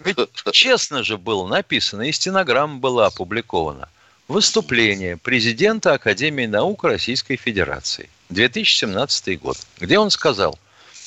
Ведь 0.00 0.18
честно 0.52 1.02
же 1.02 1.16
было 1.16 1.46
написано, 1.46 2.02
и 2.02 2.12
стенограмма 2.12 2.78
была 2.78 3.06
опубликована. 3.06 3.88
Выступление 4.26 5.16
президента 5.16 5.94
Академии 5.94 6.46
наук 6.46 6.84
Российской 6.84 7.36
Федерации, 7.36 8.10
2017 8.30 9.40
год, 9.40 9.58
где 9.78 9.98
он 9.98 10.10
сказал, 10.10 10.58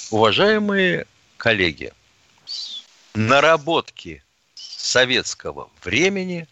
уважаемые 0.10 1.06
коллеги, 1.38 1.94
наработки 3.14 4.24
советского 4.56 5.70
времени 5.84 6.48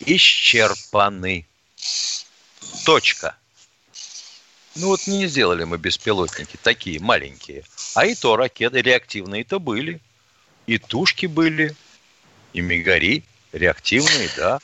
исчерпаны. 0.00 1.46
Точка. 2.84 3.36
Ну 4.74 4.88
вот 4.88 5.06
не 5.06 5.26
сделали 5.26 5.64
мы 5.64 5.78
беспилотники 5.78 6.56
такие 6.62 7.00
маленькие. 7.00 7.64
А 7.94 8.06
и 8.06 8.14
то 8.14 8.36
ракеты 8.36 8.80
реактивные-то 8.80 9.58
были. 9.58 10.00
И 10.66 10.78
тушки 10.78 11.26
были, 11.26 11.74
и 12.52 12.60
мегари 12.60 13.24
реактивные, 13.52 14.28
да. 14.36 14.58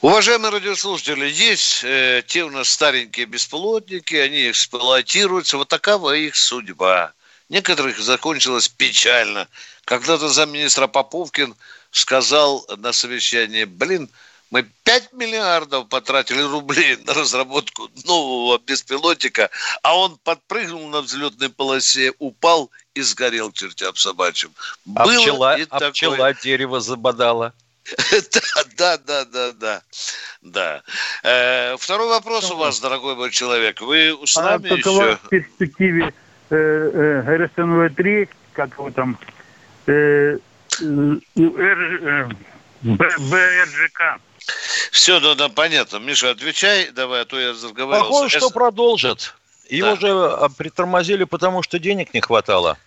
Уважаемые 0.00 0.52
радиослушатели, 0.52 1.28
есть 1.28 1.82
э, 1.82 2.22
те 2.24 2.44
у 2.44 2.50
нас 2.50 2.68
старенькие 2.68 3.26
беспилотники, 3.26 4.14
они 4.14 4.48
эксплуатируются, 4.48 5.56
вот 5.56 5.66
такова 5.66 6.14
их 6.14 6.36
судьба. 6.36 7.12
Некоторых 7.48 7.98
закончилось 7.98 8.68
печально. 8.68 9.48
Когда-то 9.84 10.28
замминистра 10.28 10.86
Поповкин 10.86 11.56
сказал 11.90 12.64
на 12.76 12.92
совещании, 12.92 13.64
блин, 13.64 14.08
мы 14.52 14.70
5 14.84 15.14
миллиардов 15.14 15.88
потратили 15.88 16.42
рублей 16.42 16.96
на 17.04 17.14
разработку 17.14 17.90
нового 18.04 18.56
беспилотника, 18.58 19.50
а 19.82 19.98
он 19.98 20.16
подпрыгнул 20.18 20.86
на 20.86 21.00
взлетной 21.00 21.48
полосе, 21.48 22.12
упал 22.20 22.70
и 22.94 23.00
сгорел 23.00 23.50
чертям 23.50 23.96
собачьим. 23.96 24.52
А 24.94 25.04
Было 25.04 25.20
пчела, 25.20 25.58
и 25.58 25.62
а 25.62 25.66
такое. 25.66 25.90
пчела 25.90 26.34
дерево 26.34 26.80
забодала. 26.80 27.52
Да, 28.76 28.96
да, 28.98 29.24
да, 29.24 29.52
да, 29.52 29.82
да. 30.42 30.82
Э, 31.22 31.76
второй 31.78 32.08
вопрос 32.08 32.50
у 32.50 32.56
вас, 32.56 32.80
дорогой 32.80 33.16
мой 33.16 33.30
человек. 33.30 33.80
Вы 33.80 34.16
с 34.24 34.36
а 34.36 34.42
нами 34.42 34.78
еще? 34.78 35.16
в 35.16 35.28
перспективе 35.28 36.14
э, 36.50 36.56
э, 36.56 37.36
РСНВ-3, 37.38 38.28
как 38.52 38.72
его 38.78 38.90
там, 38.90 39.18
БРЖК? 42.84 44.20
Все, 44.92 45.20
да, 45.20 45.34
да, 45.34 45.48
понятно. 45.48 45.98
Миша, 45.98 46.30
отвечай, 46.30 46.90
давай, 46.90 47.22
а 47.22 47.24
то 47.24 47.38
я 47.38 47.50
разговаривался. 47.50 48.10
Похоже, 48.10 48.38
что 48.38 48.50
продолжат. 48.50 49.34
Его 49.68 49.96
да. 49.96 50.00
же 50.00 50.08
а, 50.08 50.48
притормозили, 50.48 51.24
потому 51.24 51.62
что 51.62 51.78
денег 51.78 52.14
не 52.14 52.20
хватало. 52.20 52.78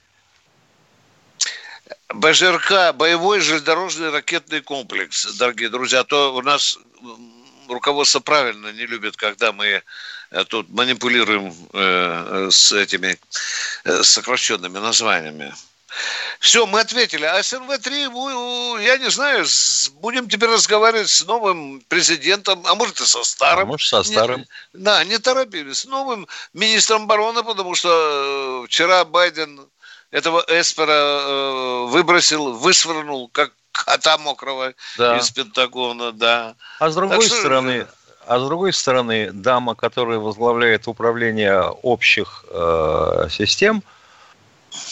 БЖРК– 2.14 2.94
боевой 2.96 3.40
железнодорожный 3.40 4.10
ракетный 4.10 4.62
комплекс, 4.62 5.26
дорогие 5.38 5.70
друзья. 5.70 6.02
А 6.02 6.04
то 6.04 6.34
у 6.36 6.42
нас 6.42 6.78
руководство 7.68 8.20
правильно 8.20 8.72
не 8.72 8.86
любит, 8.86 9.16
когда 9.16 9.52
мы 9.52 9.82
э, 10.32 10.44
тут 10.46 10.70
манипулируем 10.70 11.54
э, 11.74 12.50
с 12.52 12.72
этими 12.72 13.18
э, 13.86 14.04
сокращенными 14.04 14.80
названиями. 14.80 15.54
Все, 16.40 16.66
мы 16.66 16.80
ответили. 16.80 17.26
А 17.26 17.40
СНВ-3, 17.40 18.82
я 18.84 18.98
не 18.98 19.10
знаю, 19.10 19.46
будем 20.02 20.30
теперь 20.30 20.50
разговаривать 20.50 21.10
с 21.10 21.26
новым 21.26 21.82
президентом, 21.90 22.66
а 22.66 22.76
может 22.76 23.02
и 23.02 23.06
со 23.06 23.24
старым. 23.24 23.64
А 23.64 23.66
может, 23.66 23.88
со 23.88 24.04
старым. 24.04 24.46
Не, 24.74 24.84
да, 24.84 25.04
не 25.04 25.18
торопились. 25.18 25.80
С 25.80 25.86
новым 25.86 26.28
министром 26.54 27.04
обороны, 27.04 27.44
потому 27.44 27.76
что 27.76 28.66
вчера 28.68 29.04
Байден 29.04 29.68
этого 30.12 30.44
Эспера 30.48 30.92
э, 30.92 31.86
выбросил, 31.88 32.54
высвернул, 32.54 33.30
как 33.30 33.54
кота 33.72 34.18
мокрого 34.18 34.74
да. 34.98 35.18
из 35.18 35.32
Пентагона, 35.32 36.12
да. 36.12 36.56
А 36.80 36.90
с 36.90 36.96
другой 36.96 37.28
так 37.28 37.38
стороны, 37.38 37.82
что... 37.82 37.94
а 38.28 38.40
с 38.40 38.44
другой 38.44 38.74
стороны, 38.74 39.32
дама, 39.32 39.76
которая 39.76 40.20
возглавляет 40.20 40.88
управление 40.88 41.62
общих 41.62 42.46
э, 42.50 43.28
систем, 43.32 43.84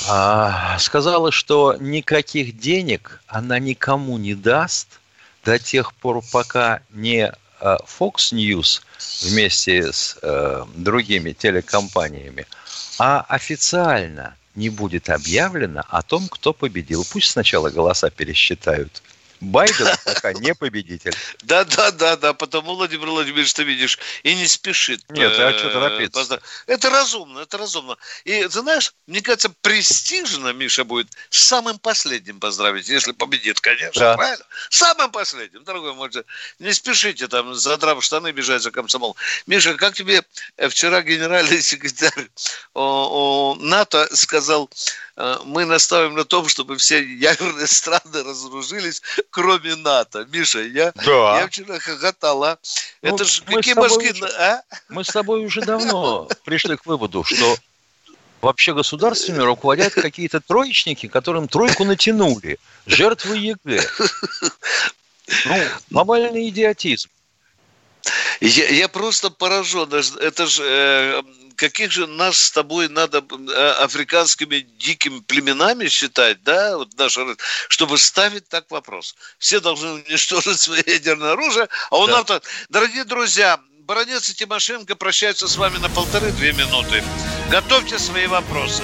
э, 0.10 0.50
сказала, 0.80 1.32
что 1.32 1.76
никаких 1.80 2.58
денег 2.58 3.22
она 3.28 3.60
никому 3.60 4.18
не 4.18 4.36
даст 4.36 5.00
до 5.44 5.60
тех 5.60 5.94
пор, 5.94 6.24
пока 6.32 6.82
не 6.92 7.32
э, 7.60 7.78
Fox 7.86 8.32
News 8.32 8.82
вместе 9.30 9.92
с 9.92 10.18
э, 10.22 10.66
другими 10.76 11.34
телекомпаниями, 11.34 12.48
а 12.98 13.26
официально 13.28 14.36
не 14.60 14.70
будет 14.70 15.10
объявлено 15.10 15.84
о 15.88 16.02
том, 16.04 16.28
кто 16.28 16.54
победил. 16.54 17.06
Пусть 17.10 17.32
сначала 17.32 17.70
голоса 17.70 18.10
пересчитают. 18.10 19.02
Байден 19.42 19.88
пока 20.06 20.34
не 20.34 20.54
победитель. 20.54 21.16
Да, 21.44 21.64
да, 21.64 21.92
да, 21.92 22.16
да, 22.16 22.34
потому, 22.34 22.76
Владимир 22.76 23.08
Владимирович, 23.08 23.54
ты 23.54 23.64
видишь, 23.64 23.98
и 24.24 24.36
не 24.36 24.48
спешит. 24.48 25.02
Нет, 25.10 25.32
а 25.40 25.58
что 25.58 25.70
торопиться? 25.70 26.42
Это 26.68 26.90
разумно, 26.90 27.40
это 27.40 27.58
разумно. 27.58 27.98
И, 28.24 28.44
ты 28.44 28.50
знаешь, 28.50 28.94
мне 29.08 29.22
кажется, 29.22 29.50
престижно 29.62 30.50
Миша 30.50 30.84
будет 30.84 31.08
самым 31.30 31.80
последним 31.80 32.40
поздравить, 32.40 32.90
если 32.90 33.14
победит, 33.14 33.60
конечно, 33.62 34.00
да. 34.00 34.16
правильно? 34.16 34.46
Самым 34.70 35.12
последним, 35.12 35.64
дорогой 35.64 35.94
мой, 35.94 36.10
не 36.60 36.74
спешите 36.74 37.28
там, 37.28 37.56
задрав 37.56 38.04
штаны, 38.04 38.32
бежать 38.32 38.62
за 38.62 38.72
комсомол. 38.72 39.16
Миша, 39.48 39.76
как 39.76 39.96
тебе 39.96 40.24
вчера 40.70 41.02
генеральный 41.02 41.62
секретарь 41.62 42.30
о, 42.74 43.54
о 43.54 43.56
НАТО 43.60 44.08
сказал, 44.16 44.70
Э, 45.09 45.09
мы 45.44 45.66
наставим 45.66 46.16
на 46.16 46.24
том, 46.24 46.48
чтобы 46.48 46.78
все 46.78 47.04
ядерные 47.04 47.68
страны 47.68 48.24
разоружились, 48.24 49.02
кроме 49.30 49.76
НАТО. 49.76 50.26
Миша, 50.32 50.62
я, 50.62 50.94
да. 50.96 51.40
я 51.40 51.48
вчера 51.48 51.80
хохотала. 51.80 52.58
Ну, 53.02 53.16
Это 53.16 53.26
же 53.26 53.42
какие 53.44 53.74
башки... 53.74 54.12
Уже, 54.12 54.26
а? 54.38 54.62
Мы 54.88 55.04
с 55.04 55.10
тобой 55.10 55.46
уже 55.46 55.62
давно 55.62 56.28
пришли 56.46 56.78
к 56.78 56.86
выводу, 56.86 57.24
что 57.24 57.58
вообще 58.42 58.74
государствами 58.74 59.40
руководят 59.40 59.94
какие-то 59.94 60.40
троечники, 60.40 61.08
которым 61.08 61.48
тройку 61.48 61.84
натянули. 61.84 62.58
Жертвы 62.86 63.38
ЕГЭ. 63.38 63.84
Ну, 65.46 65.56
глобальный 65.92 66.50
идиотизм. 66.50 67.10
Я, 68.40 68.70
я 68.70 68.88
просто 68.88 69.30
поражен. 69.30 69.92
Это 69.94 70.48
же 70.48 70.64
э, 70.66 71.22
каких 71.60 71.92
же 71.92 72.08
нас 72.08 72.40
с 72.40 72.52
тобой 72.52 72.88
надо 72.88 73.24
э, 73.30 73.72
африканскими 73.84 74.60
дикими 74.60 75.20
племенами 75.20 75.90
считать, 75.90 76.42
да, 76.44 76.78
вот 76.78 76.98
наше, 76.98 77.36
чтобы 77.68 77.98
ставить 77.98 78.48
так 78.48 78.72
вопрос. 78.72 79.16
Все 79.38 79.60
должны 79.60 79.92
уничтожить 79.92 80.60
свое 80.60 80.84
ядерное 80.88 81.34
оружие, 81.34 81.68
а 81.92 81.98
у 81.98 82.08
да. 82.08 82.24
нас, 82.28 82.42
дорогие 82.70 83.04
друзья, 83.04 83.60
Баранец 83.82 84.30
и 84.30 84.36
Тимошенко 84.36 84.96
прощаются 84.96 85.48
с 85.48 85.58
вами 85.58 85.78
на 85.78 85.90
полторы-две 85.90 86.54
минуты. 86.54 87.04
Готовьте 87.52 88.00
свои 88.00 88.28
вопросы. 88.28 88.84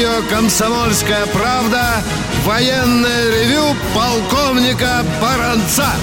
Радио 0.00 0.26
«Комсомольская 0.30 1.26
правда» 1.26 2.02
военное 2.44 3.30
ревю 3.34 3.76
полковника 3.94 5.04
Баранца. 5.20 5.94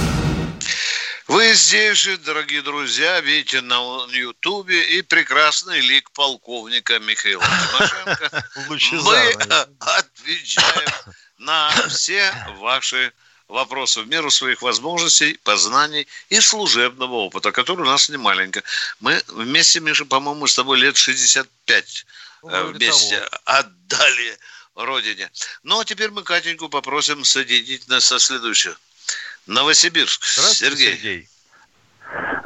Вы 1.28 1.56
здесь 1.56 1.98
же, 1.98 2.18
дорогие 2.20 2.62
друзья, 2.62 3.20
видите 3.22 3.62
на 3.62 4.06
Ютубе 4.12 4.84
и 4.98 5.02
прекрасный 5.02 5.80
лик 5.80 6.12
полковника 6.12 7.00
Михаила 7.00 7.44
Тимошенко. 7.44 8.50
Мы 9.04 9.32
отвечаем 9.80 10.90
на 11.40 11.72
все 11.90 12.32
ваши 12.60 13.12
вопросы 13.48 14.02
в 14.02 14.08
меру 14.08 14.30
своих 14.30 14.62
возможностей, 14.62 15.40
познаний 15.44 16.08
и 16.30 16.40
служебного 16.40 17.16
опыта, 17.16 17.52
который 17.52 17.82
у 17.82 17.90
нас 17.90 18.10
не 18.10 18.18
маленько. 18.18 18.62
Мы 19.00 19.20
вместе, 19.28 19.80
Миша, 19.80 20.06
по-моему, 20.06 20.46
с 20.46 20.54
тобой 20.54 20.78
лет 20.78 20.98
65 20.98 22.06
ну, 22.06 22.12
вместе 22.48 23.20
того. 23.20 23.30
отдали 23.46 24.38
родине. 24.76 25.30
Ну, 25.64 25.80
а 25.80 25.86
теперь 25.86 26.12
мы 26.12 26.24
Катеньку 26.24 26.70
попросим 26.70 27.24
соединить 27.24 27.88
нас 27.88 28.06
со 28.06 28.20
следующим. 28.20 28.74
Новосибирск. 29.48 30.24
Сергей. 30.24 30.94
Сергей. 30.94 31.30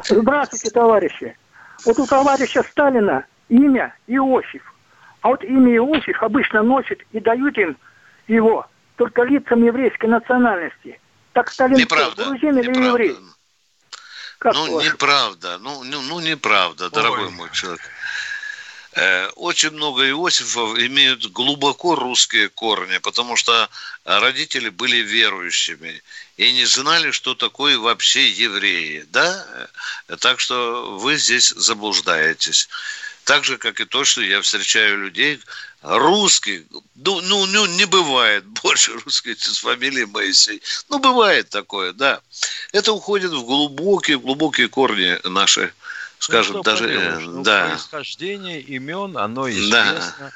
Здравствуйте, 0.04 0.70
товарищи. 0.70 1.38
Вот 1.86 2.00
у 2.00 2.06
товарища 2.06 2.64
Сталина 2.64 3.26
имя 3.50 3.96
Иосиф. 4.08 4.64
А 5.22 5.30
вот 5.30 5.44
имя 5.44 5.76
Иосиф 5.78 6.22
обычно 6.24 6.64
носит 6.64 7.02
и 7.12 7.20
дают 7.20 7.58
им 7.58 7.78
его 8.28 8.68
только 8.98 9.24
лицам 9.24 9.64
еврейской 9.64 10.08
национальности. 10.08 11.00
Так 11.34 11.50
Сталин 11.52 11.78
неправда, 11.78 12.26
грузин 12.26 12.58
или 12.58 12.70
неправда. 12.70 12.88
еврей? 12.88 13.18
Как 14.38 14.54
ну, 14.54 14.76
ваше? 14.76 14.90
неправда. 14.90 15.58
Ну, 15.60 15.84
ну, 15.84 16.02
ну, 16.02 16.20
неправда, 16.20 16.86
Ой. 16.86 16.92
дорогой 16.92 17.30
мой 17.30 17.50
человек. 17.52 17.82
Э, 18.94 19.28
очень 19.36 19.72
много 19.72 20.08
Иосифов 20.10 20.78
имеют 20.78 21.26
глубоко 21.32 21.96
русские 21.96 22.50
корни, 22.50 22.98
потому 22.98 23.38
что 23.38 23.70
родители 24.04 24.70
были 24.70 24.98
верующими 24.98 26.02
и 26.38 26.52
не 26.52 26.66
знали, 26.66 27.12
что 27.12 27.34
такое 27.34 27.78
вообще 27.78 28.28
евреи. 28.30 29.06
Да? 29.10 29.70
Так 30.20 30.40
что 30.40 30.98
вы 30.98 31.16
здесь 31.18 31.50
заблуждаетесь. 31.50 32.68
Так 33.24 33.46
же, 33.46 33.58
как 33.58 33.80
и 33.80 33.86
то, 33.86 34.04
что 34.04 34.22
я 34.22 34.42
встречаю 34.42 34.98
людей, 34.98 35.40
русских, 35.84 36.64
ну, 36.96 37.22
ну, 37.22 37.46
ну 37.46 37.66
не 37.66 37.86
бывает 37.86 38.46
больше 38.64 38.92
русских 38.94 39.40
с 39.40 39.60
фамилией 39.60 40.06
Моисей. 40.06 40.62
Ну, 40.90 41.00
бывает 41.00 41.50
такое, 41.50 41.94
да. 41.94 42.22
Это 42.74 42.92
уходит 42.92 43.32
в 43.32 43.44
глубокие, 43.44 44.20
глубокие 44.20 44.68
корни 44.68 45.18
наши 45.28 45.74
скажем, 46.22 46.58
ну, 46.58 46.64
даже... 46.64 46.90
Э, 46.90 47.20
ну, 47.20 47.44
да. 47.44 47.70
Происхождение 47.70 48.62
имен, 48.62 49.18
оно 49.18 49.50
известно. 49.50 50.14
Да. 50.20 50.32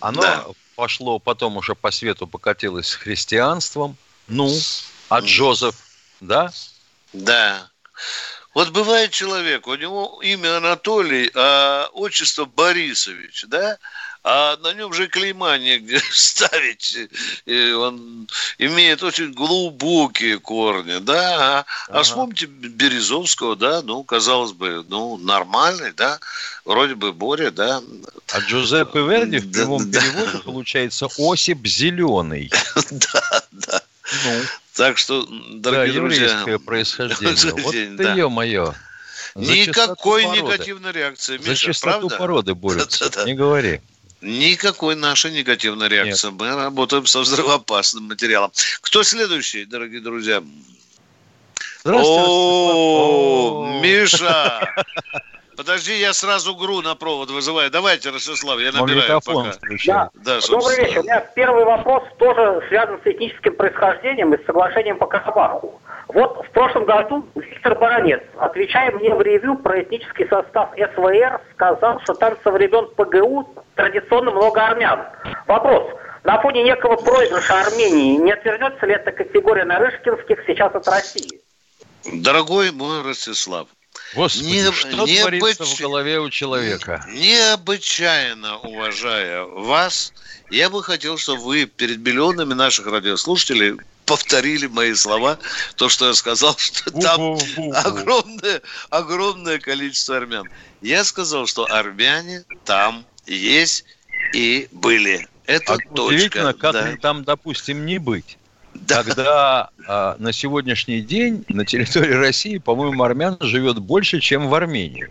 Оно 0.00 0.20
да. 0.20 0.46
пошло 0.74 1.18
потом 1.18 1.56
уже 1.56 1.74
по 1.74 1.90
свету, 1.90 2.26
покатилось 2.26 2.88
с 2.88 2.94
христианством. 2.94 3.96
Ну, 4.26 4.52
а 5.08 5.20
Джозеф, 5.20 5.76
да? 6.20 6.52
Да. 7.12 7.70
Вот 8.54 8.70
бывает 8.70 9.12
человек, 9.12 9.66
у 9.66 9.74
него 9.74 10.20
имя 10.22 10.56
Анатолий, 10.56 11.30
а 11.34 11.88
отчество 11.92 12.44
Борисович, 12.44 13.44
да? 13.46 13.78
А 14.30 14.58
на 14.58 14.74
нем 14.74 14.92
же 14.92 15.08
клейма 15.08 15.56
негде 15.56 16.00
ставить. 16.12 16.98
И 17.46 17.70
он 17.70 18.28
имеет 18.58 19.02
очень 19.02 19.32
глубокие 19.32 20.38
корни, 20.38 20.98
да. 20.98 21.60
А, 21.60 21.64
ага. 21.88 22.00
а 22.00 22.02
вспомните 22.02 22.44
Березовского, 22.44 23.56
да, 23.56 23.80
ну, 23.80 24.04
казалось 24.04 24.52
бы, 24.52 24.84
ну, 24.86 25.16
нормальный, 25.16 25.92
да, 25.92 26.18
вроде 26.66 26.94
бы 26.94 27.14
Боря, 27.14 27.50
да. 27.50 27.80
А 28.30 28.40
Джузеппе 28.40 29.00
Верди 29.00 29.38
в 29.38 29.50
прямом 29.50 29.90
да, 29.90 29.98
переводе 29.98 30.32
да. 30.32 30.38
получается 30.40 31.08
Осип 31.18 31.66
Зеленый. 31.66 32.52
Да, 32.90 33.42
да. 33.52 33.82
Ну. 34.24 34.42
Так 34.74 34.98
что, 34.98 35.26
дорогие 35.54 35.94
да, 35.94 36.00
друзья... 36.00 36.24
еврейское 36.24 36.58
происхождение. 36.58 37.52
Вот 37.52 37.74
да. 37.96 38.12
ты, 38.14 38.18
ё-моё. 38.18 38.74
Никакой 39.34 40.24
негативной 40.26 40.92
реакции, 40.92 41.38
Миша, 41.38 41.50
За 41.50 41.56
чистоту 41.56 42.08
правда? 42.08 42.16
породы 42.16 42.54
борются, 42.54 43.10
да, 43.10 43.20
да, 43.20 43.24
не 43.24 43.34
говори. 43.34 43.80
Никакой 44.20 44.96
нашей 44.96 45.30
негативной 45.30 45.88
реакции. 45.88 46.28
Нет. 46.28 46.40
Мы 46.40 46.54
работаем 46.54 47.06
со 47.06 47.20
взрывоопасным 47.20 48.04
материалом. 48.04 48.50
Кто 48.80 49.02
следующий, 49.02 49.64
дорогие 49.64 50.00
друзья? 50.00 50.42
О, 51.84 53.80
Миша! 53.80 54.84
Подожди, 55.58 55.98
я 55.98 56.12
сразу 56.12 56.54
ГРУ 56.54 56.82
на 56.82 56.94
провод 56.94 57.30
вызываю. 57.32 57.68
Давайте, 57.68 58.10
Ростислав, 58.10 58.60
я 58.60 58.70
набираю 58.70 59.20
пока. 59.20 59.50
Да. 59.88 60.10
Да, 60.14 60.38
Добрый 60.48 60.76
вечер. 60.76 61.00
У 61.00 61.02
меня 61.02 61.20
первый 61.34 61.64
вопрос 61.64 62.04
тоже 62.16 62.64
связан 62.68 63.00
с 63.02 63.06
этническим 63.08 63.56
происхождением 63.56 64.32
и 64.34 64.40
с 64.40 64.46
соглашением 64.46 64.98
по 64.98 65.06
Карабаху. 65.06 65.82
Вот 66.06 66.46
в 66.46 66.50
прошлом 66.52 66.84
году 66.84 67.26
Виктор 67.34 67.76
Баранец, 67.76 68.20
отвечая 68.38 68.92
мне 68.92 69.12
в 69.12 69.20
ревью 69.20 69.56
про 69.56 69.82
этнический 69.82 70.28
состав 70.28 70.70
СВР, 70.76 71.40
сказал, 71.54 72.00
что 72.02 72.14
там 72.14 72.36
со 72.44 72.52
времен 72.52 72.86
ПГУ 72.94 73.52
традиционно 73.74 74.30
много 74.30 74.64
армян. 74.64 75.06
Вопрос. 75.48 75.92
На 76.22 76.40
фоне 76.40 76.62
некого 76.62 76.94
проигрыша 76.94 77.62
Армении 77.62 78.16
не 78.16 78.30
отвернется 78.30 78.86
ли 78.86 78.94
эта 78.94 79.10
категория 79.10 79.64
нарышкинских 79.64 80.38
сейчас 80.46 80.72
от 80.72 80.86
России? 80.86 81.40
Дорогой 82.12 82.70
мой 82.70 83.02
Ростислав, 83.02 83.66
Господи, 84.14 84.44
не, 84.44 84.72
что 84.72 85.06
не 85.06 85.38
творится 85.38 85.64
в 85.64 85.80
голове 85.80 86.20
у 86.20 86.30
человека? 86.30 87.04
Необычайно 87.08 88.58
уважая 88.58 89.44
вас, 89.44 90.12
я 90.50 90.70
бы 90.70 90.82
хотел, 90.82 91.18
чтобы 91.18 91.42
вы 91.42 91.66
перед 91.66 91.98
миллионами 91.98 92.54
наших 92.54 92.86
радиослушателей 92.86 93.76
повторили 94.06 94.66
мои 94.66 94.94
слова, 94.94 95.38
то, 95.76 95.90
что 95.90 96.06
я 96.06 96.14
сказал, 96.14 96.56
что 96.58 96.90
там 96.90 97.38
огромное, 97.74 98.62
огромное 98.88 99.58
количество 99.58 100.16
армян. 100.16 100.48
Я 100.80 101.04
сказал, 101.04 101.46
что 101.46 101.70
армяне 101.70 102.44
там 102.64 103.04
есть 103.26 103.84
и 104.32 104.68
были. 104.72 105.28
Это 105.46 105.74
а 105.74 105.76
точка. 105.76 106.14
Удивительно, 106.14 106.54
как 106.54 106.72
да. 106.72 106.96
там, 107.00 107.24
допустим, 107.24 107.84
не 107.84 107.98
быть. 107.98 108.37
Да. 108.86 109.02
Когда 109.02 109.70
а, 109.86 110.16
на 110.18 110.32
сегодняшний 110.32 111.00
день 111.00 111.44
на 111.48 111.64
территории 111.64 112.14
России, 112.14 112.58
по-моему, 112.58 113.02
армян 113.02 113.36
живет 113.40 113.78
больше, 113.78 114.20
чем 114.20 114.48
в 114.48 114.54
Армении. 114.54 115.08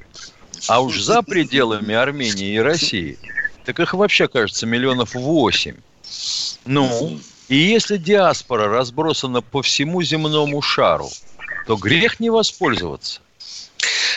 А 0.67 0.81
уж 0.81 0.99
за 0.99 1.21
пределами 1.21 1.93
Армении 1.93 2.55
и 2.55 2.59
России, 2.59 3.17
так 3.65 3.79
их 3.79 3.93
вообще, 3.93 4.27
кажется, 4.27 4.65
миллионов 4.65 5.13
восемь. 5.13 5.75
Ну, 6.65 7.19
и 7.47 7.55
если 7.55 7.97
диаспора 7.97 8.67
разбросана 8.67 9.41
по 9.41 9.61
всему 9.61 10.01
земному 10.01 10.61
шару, 10.61 11.09
то 11.65 11.75
грех 11.75 12.19
не 12.19 12.29
воспользоваться. 12.29 13.21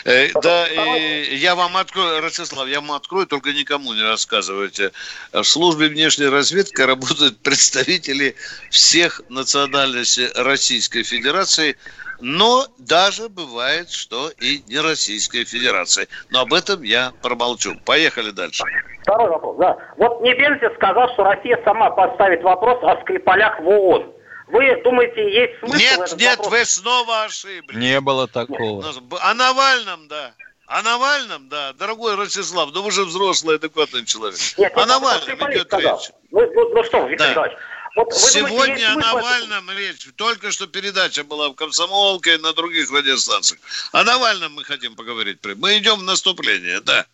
Э, 0.05 0.29
да, 0.43 0.67
я 0.67 1.55
вам 1.55 1.77
открою, 1.77 2.21
Ростислав, 2.21 2.69
я 2.69 2.81
вам 2.81 2.93
открою, 2.93 3.27
только 3.27 3.53
никому 3.53 3.93
не 3.93 4.03
рассказывайте. 4.03 4.93
В 5.33 5.45
службе 5.45 5.89
внешней 5.89 6.27
разведки 6.27 6.81
работают 6.81 7.39
представители 7.43 8.35
всех 8.71 9.21
национальностей 9.29 10.29
Российской 10.35 11.03
Федерации, 11.03 11.77
но 12.21 12.67
даже 12.79 13.29
бывает, 13.29 13.91
что 13.91 14.31
и 14.41 14.63
не 14.69 14.79
Российской 14.81 15.45
Федерации. 15.45 16.09
Но 16.31 16.41
об 16.41 16.53
этом 16.53 16.83
я 16.83 17.13
промолчу. 17.23 17.77
Поехали 17.85 18.31
дальше. 18.31 18.65
Второй 19.03 19.31
вопрос, 19.31 19.57
да. 19.59 19.77
Вот 19.97 20.21
Небензи 20.21 20.75
сказал, 20.77 21.09
что 21.15 21.25
Россия 21.25 21.59
сама 21.65 21.91
поставит 21.91 22.43
вопрос 22.43 22.79
о 22.83 23.01
Скрипалях 23.03 23.61
в 23.61 23.69
ООН. 23.69 24.13
Вы 24.53 24.81
думаете, 24.83 25.33
есть 25.33 25.59
смысл? 25.61 25.77
Нет, 25.77 26.15
нет, 26.19 26.39
вопрос? 26.39 26.53
вы 26.53 26.65
снова 26.65 27.25
ошиблись. 27.25 27.77
Не 27.77 28.01
было 28.01 28.27
такого. 28.27 28.83
Нет. 28.83 28.97
О 29.21 29.35
Навальном, 29.35 30.09
да. 30.09 30.35
О 30.67 30.83
Навальном, 30.83 31.49
да. 31.49 31.73
Дорогой 31.75 32.17
Ростислав, 32.17 32.71
ну 32.73 32.83
вы 32.83 32.91
же 32.91 33.05
взрослый, 33.05 33.57
адекватный 33.57 34.05
человек. 34.05 34.39
Нет, 34.57 34.77
о 34.77 34.87
Навальном 34.87 35.53
идет 35.53 35.73
речь. 35.75 36.11
Ну, 36.31 36.53
ну, 36.53 36.75
ну 36.75 36.85
что, 36.85 37.07
Виктор 37.07 37.35
да. 37.35 37.57
Вот 37.97 38.15
Сегодня 38.15 38.51
думаете, 38.51 38.87
о 38.87 38.95
Навальном 38.97 39.71
речь. 39.71 40.07
Только 40.17 40.53
что 40.53 40.67
передача 40.67 41.25
была 41.25 41.49
в 41.49 41.55
Комсомолке 41.55 42.35
и 42.35 42.39
на 42.39 42.53
других 42.53 42.91
радиостанциях. 42.91 43.61
О 43.93 44.05
Навальном 44.05 44.55
мы 44.55 44.65
хотим 44.65 44.95
поговорить. 44.95 45.39
Мы 45.57 45.79
идем 45.79 45.99
в 45.99 46.03
наступление, 46.05 46.81
да. 46.81 47.07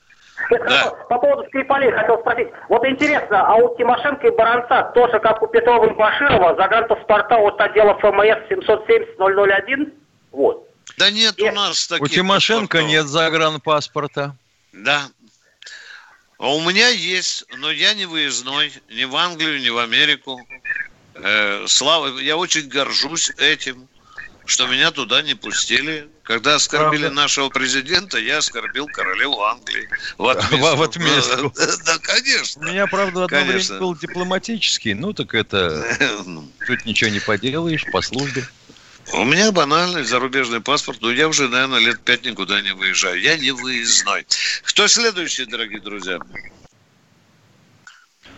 Да. 0.51 0.91
По 1.09 1.19
поводу 1.19 1.47
Скрипалей 1.49 1.91
хотел 1.93 2.19
спросить. 2.21 2.49
Вот 2.69 2.85
интересно, 2.87 3.47
а 3.47 3.55
у 3.57 3.77
Тимошенко 3.77 4.27
и 4.27 4.31
Баранца 4.31 4.91
тоже, 4.95 5.19
как 5.19 5.43
у 5.43 5.47
Петрова 5.47 5.87
и 5.87 5.95
Баширова, 5.95 6.55
загранпаспорта 6.57 7.37
от 7.37 7.61
отдела 7.61 7.95
ФМС 7.99 8.51
770-001? 8.51 9.93
Вот. 10.33 10.69
Да 10.99 11.11
нет 11.11 11.39
и... 11.39 11.49
у 11.49 11.53
нас 11.53 11.87
таких 11.87 12.05
У 12.05 12.09
Тимошенко 12.09 12.79
паспортов. 12.79 12.91
нет 12.91 13.07
загранпаспорта. 13.07 14.37
Да. 14.73 15.03
А 16.39 16.55
у 16.55 16.61
меня 16.61 16.89
есть, 16.89 17.45
но 17.57 17.71
я 17.71 17.95
не 17.95 18.05
выездной, 18.05 18.73
ни 18.91 19.05
в 19.05 19.17
Англию, 19.17 19.61
ни 19.61 19.71
в 19.71 19.79
Америку. 19.79 20.39
Э, 21.15 21.65
слава, 21.67 22.19
я 22.19 22.37
очень 22.37 22.69
горжусь 22.69 23.31
этим 23.39 23.89
что 24.47 24.67
меня 24.67 24.91
туда 24.91 25.23
не 25.23 25.35
пустили. 25.35 26.09
Когда 26.23 26.57
оскорбили 26.57 27.03
Правда? 27.03 27.17
нашего 27.17 27.49
президента, 27.49 28.19
я 28.19 28.39
оскорбил 28.39 28.87
королеву 28.87 29.43
Англии. 29.43 29.89
В 30.19 30.29
отместку. 30.29 30.77
В 30.77 30.83
отместку. 30.83 31.53
Да, 31.85 31.99
конечно. 31.99 32.63
У 32.63 32.65
меня, 32.71 32.87
правда, 32.87 33.25
одно 33.25 33.29
конечно. 33.29 33.75
время 33.75 33.81
был 33.81 33.97
дипломатический. 33.97 34.95
Ну, 34.95 35.13
так 35.13 35.35
это... 35.35 35.85
Ну. 36.27 36.51
Тут 36.67 36.85
ничего 36.85 37.11
не 37.11 37.21
поделаешь, 37.21 37.85
по 37.93 38.01
службе. 38.01 38.45
У 39.13 39.25
меня 39.25 39.53
банальный 39.53 40.03
зарубежный 40.03 40.61
паспорт, 40.61 41.01
но 41.01 41.13
я 41.13 41.29
уже, 41.29 41.49
наверное, 41.49 41.79
лет 41.79 42.01
пять 42.03 42.25
никуда 42.25 42.61
не 42.61 42.73
выезжаю. 42.73 43.21
Я 43.21 43.37
не 43.37 43.53
выездной. 43.53 44.27
Кто 44.65 44.89
следующий, 44.89 45.45
дорогие 45.45 45.81
друзья? 45.81 46.19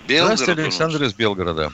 Белгород. 0.06 0.38
Здравствуйте, 0.38 0.62
Александр 0.62 1.02
из 1.04 1.14
Белгорода. 1.14 1.72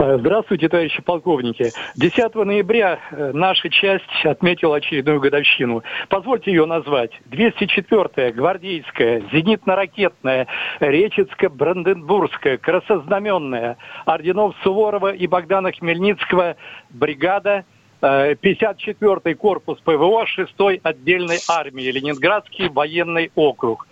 Э, 0.00 0.16
здравствуйте, 0.16 0.68
товарищи 0.68 1.02
полковники. 1.02 1.72
10 1.96 2.34
ноября 2.36 3.00
э, 3.10 3.32
наша 3.34 3.68
часть 3.68 4.04
отметила 4.24 4.76
очередную 4.76 5.18
годовщину. 5.18 5.82
Позвольте 6.08 6.52
ее 6.52 6.66
назвать. 6.66 7.10
204-я, 7.32 8.30
гвардейская, 8.30 9.22
зенитно-ракетная, 9.32 10.46
Речицко-Бранденбургская, 10.78 12.58
Красознаменная, 12.58 13.76
орденов 14.06 14.54
Суворова 14.62 15.12
и 15.12 15.26
Богдана 15.26 15.72
Хмельницкого 15.72 16.54
бригада 16.90 17.64
54-й 18.00 19.34
корпус 19.34 19.80
ПВО 19.80 20.24
6-й 20.38 20.80
отдельной 20.84 21.38
армии, 21.48 21.90
Ленинградский 21.90 22.68
военный 22.68 23.32
округ. 23.34 23.87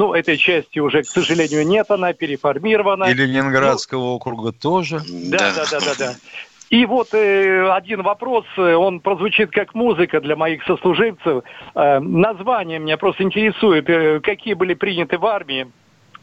Ну, 0.00 0.14
этой 0.14 0.38
части 0.38 0.78
уже, 0.78 1.02
к 1.02 1.06
сожалению, 1.06 1.66
нет, 1.66 1.90
она 1.90 2.14
переформирована. 2.14 3.04
И 3.04 3.12
Ленинградского 3.12 3.98
ну, 4.00 4.14
округа 4.14 4.50
тоже. 4.50 5.02
Да, 5.06 5.52
да, 5.54 5.66
да, 5.70 5.78
да, 5.78 5.94
да. 5.98 6.14
И 6.70 6.86
вот 6.86 7.12
э, 7.12 7.70
один 7.70 8.00
вопрос, 8.00 8.46
э, 8.56 8.74
он 8.76 9.00
прозвучит 9.00 9.50
как 9.50 9.74
музыка 9.74 10.22
для 10.22 10.36
моих 10.36 10.64
сослуживцев. 10.64 11.44
Э, 11.74 11.98
название 11.98 12.78
меня 12.78 12.96
просто 12.96 13.24
интересует, 13.24 13.90
э, 13.90 14.20
какие 14.20 14.54
были 14.54 14.72
приняты 14.72 15.18
в 15.18 15.26
армии 15.26 15.70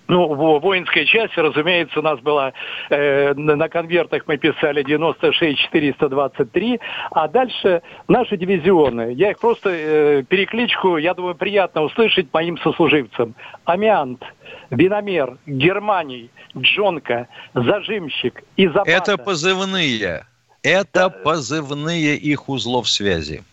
ну, 0.08 0.34
в 0.34 0.60
воинской 0.60 1.06
части, 1.06 1.40
разумеется, 1.40 2.00
у 2.00 2.02
нас 2.02 2.20
было 2.20 2.54
э, 2.90 3.34
на 3.34 3.70
конвертах 3.70 4.24
мы 4.28 4.38
писали 4.38 4.84
96-423, 4.86 6.80
а 7.12 7.28
дальше 7.28 7.82
наши 8.08 8.38
дивизионы. 8.38 9.14
Я 9.14 9.32
их 9.32 9.40
просто 9.40 9.70
э, 9.70 10.24
перекличку, 10.24 10.98
я 10.98 11.14
думаю, 11.14 11.36
приятно 11.36 11.82
услышать 11.82 12.34
моим 12.34 12.58
сослуживцам. 12.60 13.36
Амиант, 13.66 14.24
Виномер, 14.70 15.38
Германий, 15.46 16.30
Джонка, 16.58 17.28
Зажимщик, 17.54 18.44
Изобата. 18.56 18.90
Это 18.90 19.18
позывные. 19.18 20.26
Это 20.64 20.92
да. 20.94 21.10
позывные 21.10 22.16
их 22.16 22.50
узлов 22.50 22.90
связи. 22.90 23.44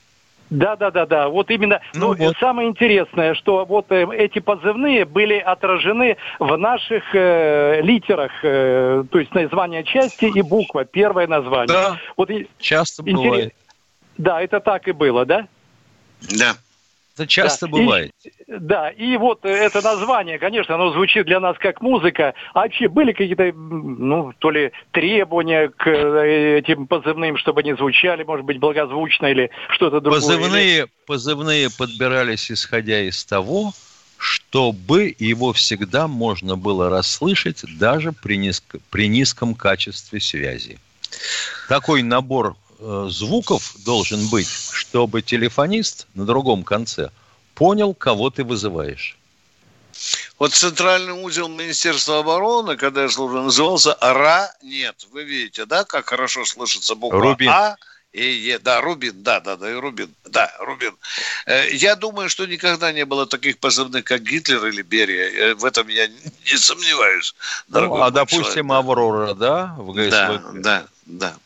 Да, 0.55 0.77
да, 0.77 0.90
да, 0.93 1.05
да. 1.05 1.29
Вот 1.29 1.51
именно. 1.51 1.81
Ну, 1.95 2.14
ну 2.14 2.27
вот. 2.27 2.37
самое 2.38 2.69
интересное, 2.69 3.35
что 3.35 3.64
вот 3.64 3.90
э, 3.90 4.07
эти 4.17 4.38
позывные 4.38 5.05
были 5.05 5.37
отражены 5.38 6.17
в 6.38 6.57
наших 6.57 7.03
э, 7.12 7.81
литерах, 7.83 8.31
э, 8.43 9.03
то 9.11 9.19
есть 9.19 9.35
название 9.35 9.83
части 9.83 10.27
и 10.27 10.43
буква, 10.43 10.85
первое 10.85 11.27
название. 11.27 11.67
Да. 11.67 11.99
Вот 12.17 12.31
часто 12.61 13.03
интерес... 13.03 13.25
бывает. 13.25 13.55
Да, 14.17 14.40
это 14.40 14.61
так 14.61 14.87
и 14.87 14.93
было, 14.93 15.27
да? 15.27 15.49
Да. 16.21 16.55
Это 17.14 17.29
часто 17.29 17.66
да. 17.66 17.72
бывает. 17.72 18.12
И, 18.24 18.33
да, 18.46 18.90
и 18.90 19.16
вот 19.16 19.44
это 19.44 19.81
название, 19.83 20.38
конечно, 20.38 20.74
оно 20.74 20.90
звучит 20.92 21.27
для 21.27 21.38
нас 21.38 21.57
как 21.59 21.81
музыка. 21.81 22.35
А 22.55 22.62
вообще 22.62 22.88
были 22.88 23.12
какие-то, 23.12 23.53
ну, 23.53 24.33
то 24.38 24.50
ли 24.50 24.72
требования 24.90 25.68
к 25.68 25.87
э, 25.87 26.59
этим 26.59 26.88
позывным, 26.88 27.37
чтобы 27.37 27.61
они 27.61 27.74
звучали, 27.74 28.24
может 28.24 28.44
быть, 28.44 28.59
благозвучно 28.59 29.27
или 29.27 29.50
что-то 29.70 30.00
другое? 30.00 30.20
Позывные, 30.20 30.79
или... 30.79 30.87
позывные 31.07 31.68
подбирались 31.77 32.50
исходя 32.50 33.00
из 33.03 33.24
того, 33.24 33.72
чтобы 34.18 35.14
его 35.18 35.53
всегда 35.53 36.09
можно 36.09 36.57
было 36.57 36.90
расслышать 36.90 37.62
даже 37.79 38.12
при, 38.12 38.37
низко, 38.37 38.79
при 38.90 39.07
низком 39.07 39.55
качестве 39.55 40.20
связи. 40.20 40.79
Такой 41.68 42.03
набор 42.03 42.57
звуков 43.09 43.75
должен 43.85 44.29
быть, 44.29 44.49
чтобы 44.73 45.23
телефонист 45.23 46.07
на 46.14 46.25
другом 46.25 46.64
конце 46.64 47.11
понял, 47.55 47.94
кого 47.94 48.31
ты 48.31 48.44
вызываешь. 48.44 49.16
Вот 50.38 50.53
центральный 50.53 51.12
узел 51.12 51.49
Министерства 51.49 52.18
обороны, 52.18 52.77
когда 52.77 53.03
я 53.03 53.09
служил, 53.09 53.42
назывался 53.42 53.97
РА 54.01 54.53
нет. 54.62 55.07
Вы 55.12 55.25
видите, 55.25 55.66
да, 55.66 55.85
как 55.85 56.09
хорошо 56.09 56.44
слышится 56.44 56.94
буква 56.94 57.20
Рубин. 57.20 57.49
А 57.49 57.77
и 58.12 58.25
Е. 58.25 58.59
Да, 58.59 58.81
Рубин, 58.81 59.23
да, 59.23 59.40
да, 59.40 59.57
да, 59.57 59.70
и 59.70 59.75
Рубин. 59.75 60.14
Да, 60.25 60.53
Рубин. 60.61 60.97
Э, 61.47 61.68
я 61.73 61.97
думаю, 61.97 62.29
что 62.29 62.47
никогда 62.47 62.92
не 62.92 63.05
было 63.05 63.27
таких 63.27 63.59
позывных, 63.59 64.05
как 64.05 64.23
Гитлер 64.23 64.64
или 64.66 64.83
Берия. 64.83 65.31
Э, 65.31 65.55
в 65.55 65.64
этом 65.64 65.88
я 65.88 66.07
не 66.09 66.57
сомневаюсь. 66.57 67.35
Ну, 67.68 68.01
а, 68.01 68.11
допустим, 68.11 68.68
человек. 68.68 68.73
Аврора, 68.73 69.35
да? 69.35 69.75
В 69.79 69.92
ГСВ? 69.92 70.11
Да, 70.11 70.42
да, 70.55 70.87
да. 71.07 71.37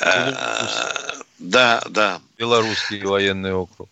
Э, 0.00 0.32
да, 1.38 1.82
да. 1.90 2.20
Белорусский 2.38 3.04
военный 3.04 3.52
округ. 3.52 3.88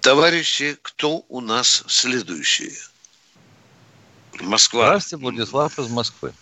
Товарищи, 0.00 0.76
кто 0.82 1.22
у 1.28 1.40
нас 1.40 1.84
следующий? 1.86 2.72
Москва. 4.40 4.86
Здравствуйте, 4.86 5.22
Владислав 5.22 5.78
из 5.78 5.90
Москвы. 5.90 6.32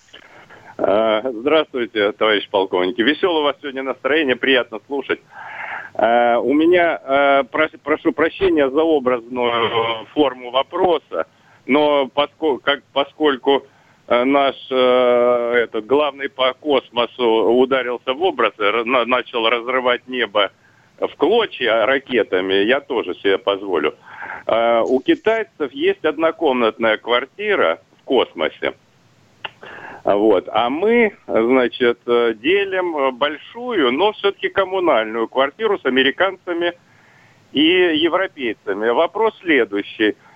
Э, 0.79 1.23
здравствуйте, 1.33 2.13
товарищ 2.13 2.49
полковники. 2.49 3.01
Веселое 3.03 3.41
у 3.41 3.45
вас 3.45 3.57
сегодня 3.61 3.83
настроение, 3.83 4.37
приятно 4.37 4.81
слушать. 4.87 5.21
Э, 5.95 6.37
у 6.37 6.53
меня, 6.53 7.45
прошу 7.51 8.13
прощения 8.13 8.69
за 8.69 8.83
образную 8.83 10.07
форму 10.15 10.51
вопроса, 10.51 11.27
но 11.67 12.09
поскольку, 12.09 12.63
как, 12.65 12.83
поскольку 12.93 13.67
наш 14.11 14.57
э, 14.71 15.53
этот 15.65 15.87
главный 15.87 16.29
по 16.29 16.53
космосу 16.53 17.25
ударился 17.25 18.13
в 18.13 18.23
образ, 18.23 18.53
начал 18.59 19.49
разрывать 19.49 20.09
небо 20.09 20.51
в 20.99 21.15
клочья 21.17 21.87
ракетами, 21.87 22.55
я 22.65 22.81
тоже 22.81 23.15
себе 23.15 23.39
позволю. 23.39 23.95
Э, 24.47 24.81
у 24.81 25.01
китайцев 25.01 25.73
есть 25.73 26.05
однокомнатная 26.05 26.97
квартира 26.97 27.81
в 28.01 28.05
космосе. 28.05 28.75
Вот. 30.03 30.49
А 30.51 30.71
мы, 30.71 31.15
значит, 31.27 32.01
делим 32.07 33.17
большую, 33.17 33.93
но 33.93 34.13
все-таки 34.13 34.49
коммунальную 34.49 35.29
квартиру 35.29 35.79
с 35.79 35.85
американцами 35.85 36.73
и 37.53 37.61
европейцами. 37.61 38.89
Вопрос 38.89 39.39
следующий– 39.41 40.17
Э, 40.25 40.30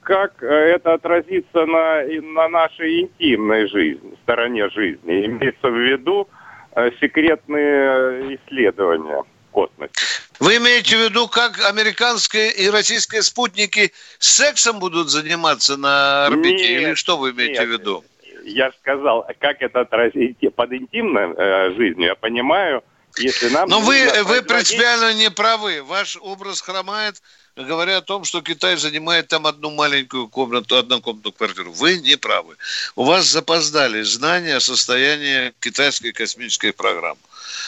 как 0.00 0.42
э, 0.42 0.46
это 0.46 0.94
отразится 0.94 1.66
на, 1.66 2.02
на 2.04 2.48
нашей 2.48 3.02
интимной 3.02 3.68
жизни, 3.68 4.14
стороне 4.22 4.68
жизни. 4.70 5.26
Имеется 5.26 5.68
в 5.68 5.76
виду 5.76 6.28
э, 6.74 6.90
секретные 7.00 8.36
исследования 8.36 9.24
космосе. 9.54 9.92
Вы 10.40 10.56
имеете 10.56 10.96
в 10.96 11.00
виду, 11.00 11.28
как 11.28 11.64
американские 11.64 12.50
и 12.50 12.68
российские 12.68 13.22
спутники 13.22 13.92
сексом 14.18 14.80
будут 14.80 15.08
заниматься 15.08 15.76
на 15.76 16.26
орбите? 16.26 16.68
Нет, 16.68 16.82
Или 16.82 16.94
что 16.94 17.16
вы 17.16 17.30
имеете 17.30 17.60
нет, 17.60 17.68
в 17.68 17.72
виду? 17.72 18.04
Я 18.44 18.70
же 18.70 18.76
сказал, 18.82 19.26
как 19.38 19.62
это 19.62 19.80
отразится 19.80 20.50
под 20.50 20.72
интимной 20.72 21.32
э, 21.36 21.74
жизнью, 21.76 22.08
я 22.08 22.14
понимаю, 22.14 22.82
если 23.16 23.48
нам... 23.48 23.68
Но 23.68 23.80
вы, 23.80 24.06
вы 24.24 24.42
принципиально 24.42 25.14
не 25.14 25.30
правы. 25.30 25.82
Ваш 25.84 26.18
образ 26.20 26.60
хромает 26.60 27.22
говоря 27.56 27.98
о 27.98 28.02
том, 28.02 28.24
что 28.24 28.42
Китай 28.42 28.76
занимает 28.76 29.28
там 29.28 29.46
одну 29.46 29.70
маленькую 29.70 30.28
комнату, 30.28 30.76
однокомнатную 30.76 31.32
квартиру. 31.32 31.72
Вы 31.72 31.98
не 31.98 32.16
правы. 32.16 32.56
У 32.96 33.04
вас 33.04 33.26
запоздали 33.26 34.02
знания 34.02 34.56
о 34.56 34.60
состоянии 34.60 35.52
китайской 35.60 36.12
космической 36.12 36.72
программы. 36.72 37.20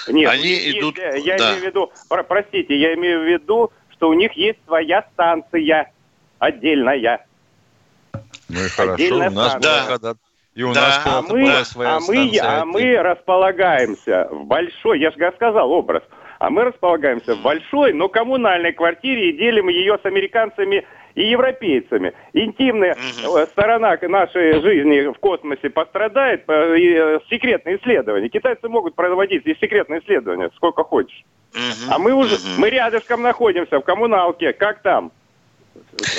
Нет, 0.08 0.30
Они 0.30 0.48
есть, 0.48 0.78
идут... 0.78 0.98
Я 0.98 1.36
да. 1.36 1.50
имею 1.50 1.62
в 1.62 1.66
виду, 1.66 1.92
простите, 2.08 2.78
я 2.78 2.94
имею 2.94 3.20
в 3.20 3.24
виду, 3.24 3.70
что 3.90 4.08
у 4.08 4.14
них 4.14 4.32
есть 4.32 4.58
своя 4.66 5.04
станция 5.12 5.92
отдельная. 6.38 7.26
Ну 8.48 8.64
и 8.64 8.68
хорошо, 8.68 8.94
Отдельная 8.94 9.30
у 9.30 9.34
нас 9.34 9.52
станция. 9.52 9.98
да. 9.98 10.14
И 10.54 10.62
у 10.62 10.72
да. 10.72 10.80
нас 10.80 11.02
а 11.04 11.22
мы, 11.22 11.64
своя 11.66 11.96
а 11.96 12.00
мы, 12.00 12.38
а 12.40 12.64
мы 12.64 12.96
располагаемся 12.96 14.26
в 14.30 14.44
большой, 14.44 15.00
я 15.00 15.10
же 15.10 15.32
сказал 15.36 15.70
образ, 15.70 16.02
а 16.38 16.50
мы 16.50 16.64
располагаемся 16.64 17.34
в 17.34 17.42
большой, 17.42 17.92
но 17.92 18.08
коммунальной 18.08 18.72
квартире 18.72 19.30
и 19.30 19.36
делим 19.36 19.68
ее 19.68 19.98
с 20.02 20.06
американцами 20.06 20.84
и 21.14 21.30
европейцами. 21.30 22.12
Интимная 22.34 22.94
угу. 22.94 23.38
сторона 23.46 23.98
нашей 24.02 24.60
жизни 24.60 25.12
в 25.12 25.18
космосе 25.18 25.70
пострадает, 25.70 26.44
э, 26.48 27.18
секретные 27.30 27.78
исследования. 27.78 28.28
Китайцы 28.28 28.68
могут 28.68 28.94
проводить 28.94 29.46
и 29.46 29.56
секретные 29.60 30.00
исследования, 30.00 30.50
сколько 30.56 30.84
хочешь. 30.84 31.24
Угу. 31.54 31.94
А 31.94 31.98
мы 31.98 32.12
уже, 32.12 32.34
угу. 32.34 32.60
мы 32.60 32.70
рядышком 32.70 33.22
находимся, 33.22 33.80
в 33.80 33.82
коммуналке. 33.82 34.52
Как 34.52 34.82
там? 34.82 35.10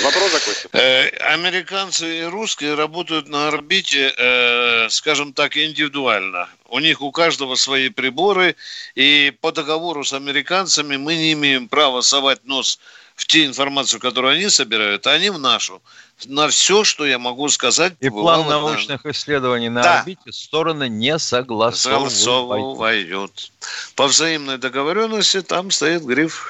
Вопрос 0.04 0.32
закончен. 0.32 0.70
Э, 0.74 1.08
американцы 1.34 2.20
и 2.20 2.24
русские 2.24 2.76
работают 2.76 3.28
на 3.28 3.48
орбите, 3.48 4.14
э, 4.18 4.90
скажем 4.90 5.34
так, 5.34 5.58
индивидуально. 5.58 6.50
У 6.70 6.80
них 6.80 7.02
у 7.02 7.12
каждого 7.12 7.56
свои 7.56 7.90
приборы, 7.90 8.56
и 8.96 9.34
по 9.42 9.52
договору 9.52 10.04
с 10.04 10.14
американцами 10.14 10.98
мы 10.98 11.16
не 11.16 11.34
имеем 11.34 11.68
права 11.68 12.02
совать 12.02 12.44
нос 12.46 12.80
в 13.16 13.26
те 13.26 13.46
информацию, 13.46 14.00
которую 14.00 14.36
они 14.36 14.50
собирают, 14.50 15.08
а 15.08 15.14
они 15.14 15.30
в 15.30 15.40
нашу. 15.40 15.82
На 16.26 16.48
все, 16.48 16.84
что 16.84 17.06
я 17.06 17.20
могу 17.20 17.50
сказать. 17.50 17.94
И 18.00 18.10
план 18.10 18.48
научных 18.48 19.04
на... 19.04 19.12
исследований 19.12 19.70
на 19.70 19.84
да. 19.84 20.00
орбите 20.00 20.32
стороны 20.32 20.88
не 20.90 21.18
согласовывают. 21.20 22.12
Согласовывают. 22.12 23.52
По 23.96 24.08
взаимной 24.08 24.58
договоренности 24.58 25.42
там 25.42 25.72
стоит 25.72 26.04
гриф 26.04 26.50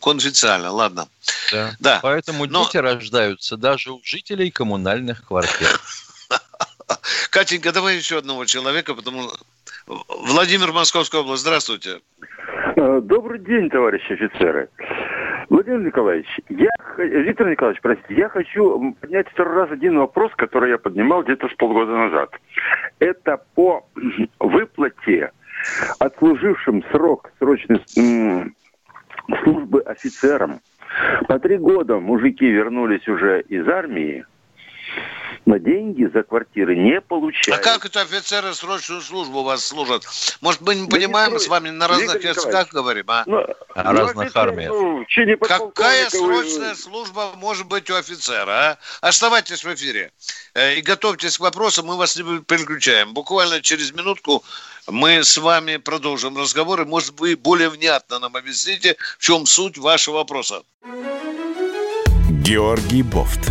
конфиденциально, 0.00 0.70
ладно. 0.70 1.08
Да. 1.52 1.70
да. 1.80 1.98
Поэтому 2.02 2.46
Но... 2.46 2.64
дети 2.64 2.76
рождаются 2.78 3.56
даже 3.56 3.92
у 3.92 4.00
жителей 4.04 4.50
коммунальных 4.50 5.26
квартир. 5.26 5.68
Катенька, 7.30 7.72
давай 7.72 7.96
еще 7.96 8.18
одного 8.18 8.44
человека, 8.44 8.94
потому 8.94 9.30
Владимир, 9.86 10.72
Московская 10.72 11.20
область, 11.20 11.42
здравствуйте. 11.42 12.00
Э, 12.76 13.00
добрый 13.02 13.38
день, 13.38 13.70
товарищи 13.70 14.12
офицеры. 14.12 14.68
Владимир 15.48 15.80
Николаевич, 15.80 16.26
я, 16.48 16.70
Виктор 16.98 17.48
Николаевич, 17.48 17.80
простите, 17.80 18.14
я 18.14 18.28
хочу 18.28 18.94
поднять 19.00 19.28
второй 19.28 19.54
раз 19.54 19.70
один 19.70 19.98
вопрос, 19.98 20.32
который 20.36 20.70
я 20.70 20.78
поднимал 20.78 21.22
где-то 21.22 21.48
с 21.48 21.54
полгода 21.54 21.92
назад. 21.92 22.30
Это 22.98 23.40
по 23.54 23.86
выплате 24.40 25.30
отслужившим 25.98 26.84
срок 26.90 27.30
срочной 27.38 27.80
службы 29.42 29.80
офицерам. 29.80 30.60
По 31.28 31.38
три 31.38 31.58
года 31.58 31.98
мужики 31.98 32.46
вернулись 32.46 33.06
уже 33.08 33.42
из 33.42 33.66
армии, 33.68 34.24
но 35.44 35.58
деньги 35.58 36.08
за 36.12 36.22
квартиры 36.22 36.76
не 36.76 37.00
получают. 37.00 37.60
А 37.60 37.62
как 37.62 37.84
это 37.84 38.02
офицеры 38.02 38.54
срочную 38.54 39.00
службу 39.00 39.40
у 39.40 39.42
вас 39.44 39.64
служат? 39.64 40.04
Может, 40.40 40.60
мы 40.60 40.74
не 40.74 40.88
понимаем, 40.88 41.32
Виктор, 41.32 41.46
с 41.46 41.48
вами 41.48 41.70
на 41.70 41.88
разных 41.88 42.22
языках 42.22 42.68
говорим, 42.68 43.04
а? 43.08 43.24
Ну, 43.26 43.46
о 43.74 43.92
разных 43.92 44.34
армиях. 44.34 44.70
Ну, 44.70 45.04
Какая 45.40 46.08
срочная 46.10 46.74
служба 46.74 47.32
может 47.36 47.66
быть 47.66 47.88
у 47.90 47.94
офицера, 47.94 48.50
а? 48.50 48.78
Оставайтесь 49.00 49.64
в 49.64 49.74
эфире 49.74 50.12
э, 50.54 50.76
и 50.76 50.82
готовьтесь 50.82 51.38
к 51.38 51.40
вопросу, 51.40 51.84
мы 51.84 51.96
вас 51.96 52.16
не 52.16 52.40
переключаем. 52.40 53.14
Буквально 53.14 53.60
через 53.62 53.92
минутку 53.92 54.44
мы 54.88 55.24
с 55.24 55.38
вами 55.38 55.76
продолжим 55.76 56.36
разговор, 56.36 56.82
и, 56.82 56.84
может, 56.84 57.18
вы 57.18 57.36
более 57.36 57.68
внятно 57.68 58.18
нам 58.18 58.36
объясните, 58.36 58.96
в 59.18 59.22
чем 59.22 59.46
суть 59.46 59.78
вашего 59.78 60.16
вопроса. 60.16 60.62
Георгий 62.42 63.02
Бофт. 63.02 63.50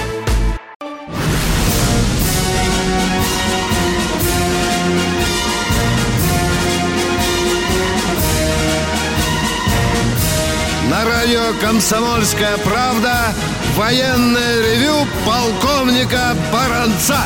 Радио 11.51 11.67
«Комсомольская 11.67 12.57
правда» 12.57 13.33
военное 13.75 14.61
ревю 14.61 15.05
полковника 15.25 16.35
Баранца. 16.51 17.19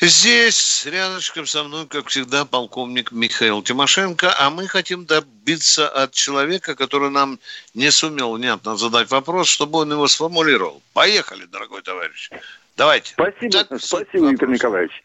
Здесь 0.00 0.86
рядышком 0.86 1.46
со 1.46 1.64
мной, 1.64 1.86
как 1.86 2.06
всегда, 2.06 2.44
полковник 2.44 3.10
Михаил 3.12 3.62
Тимошенко, 3.62 4.32
а 4.38 4.50
мы 4.50 4.68
хотим 4.68 5.06
добиться 5.06 5.88
от 5.88 6.12
человека, 6.12 6.76
который 6.76 7.10
нам 7.10 7.38
не 7.74 7.90
сумел 7.90 8.34
внятно 8.34 8.76
задать 8.76 9.10
вопрос, 9.10 9.48
чтобы 9.48 9.80
он 9.80 9.92
его 9.92 10.06
сформулировал. 10.06 10.80
Поехали, 10.94 11.46
дорогой 11.46 11.82
товарищ. 11.82 12.30
Давайте. 12.76 13.12
Спасибо, 13.12 13.64
так, 13.64 13.80
спасибо, 13.80 14.30
Виктор 14.30 14.48
Николаевич. 14.48 15.04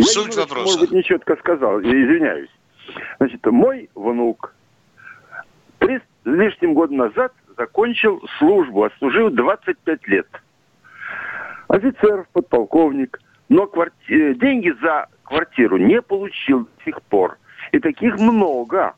Суть 0.00 0.34
Я, 0.34 0.42
вопроса. 0.42 0.64
Может 0.64 0.80
быть, 0.80 0.92
нечетко 0.92 1.36
сказал, 1.36 1.80
я 1.80 1.90
извиняюсь. 1.90 2.50
Значит, 3.18 3.44
мой 3.46 3.90
внук 3.94 4.54
лишним 6.34 6.74
года 6.74 6.94
назад 6.94 7.32
закончил 7.56 8.22
службу, 8.38 8.84
отслужил 8.84 9.30
25 9.30 10.08
лет. 10.08 10.28
Офицер, 11.68 12.26
подполковник, 12.32 13.20
но 13.48 13.66
кварти... 13.66 13.94
Э, 14.08 14.34
деньги 14.34 14.72
за 14.82 15.06
квартиру 15.24 15.76
не 15.76 16.00
получил 16.00 16.60
до 16.60 16.84
сих 16.84 17.02
пор. 17.02 17.38
И 17.72 17.78
таких 17.78 18.18
много. 18.18 18.94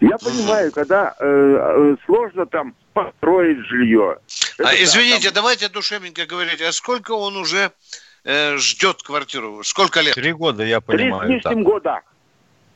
Я 0.00 0.16
понимаю, 0.18 0.72
когда 0.72 1.14
э, 1.18 1.24
э, 1.26 1.96
сложно 2.06 2.46
там 2.46 2.74
построить 2.92 3.58
жилье. 3.66 4.18
а, 4.58 4.74
извините, 4.74 5.28
там... 5.28 5.34
давайте 5.34 5.68
душевненько 5.68 6.26
говорить, 6.26 6.60
а 6.62 6.72
сколько 6.72 7.12
он 7.12 7.36
уже 7.36 7.70
э, 8.24 8.56
ждет 8.56 9.02
квартиру? 9.02 9.62
Сколько 9.62 10.00
лет? 10.00 10.14
Три 10.14 10.32
года, 10.32 10.64
я 10.64 10.80
понимаю. 10.80 11.28
Три 11.28 11.40
с 11.40 11.44
лишним 11.44 11.62
года. 11.62 12.00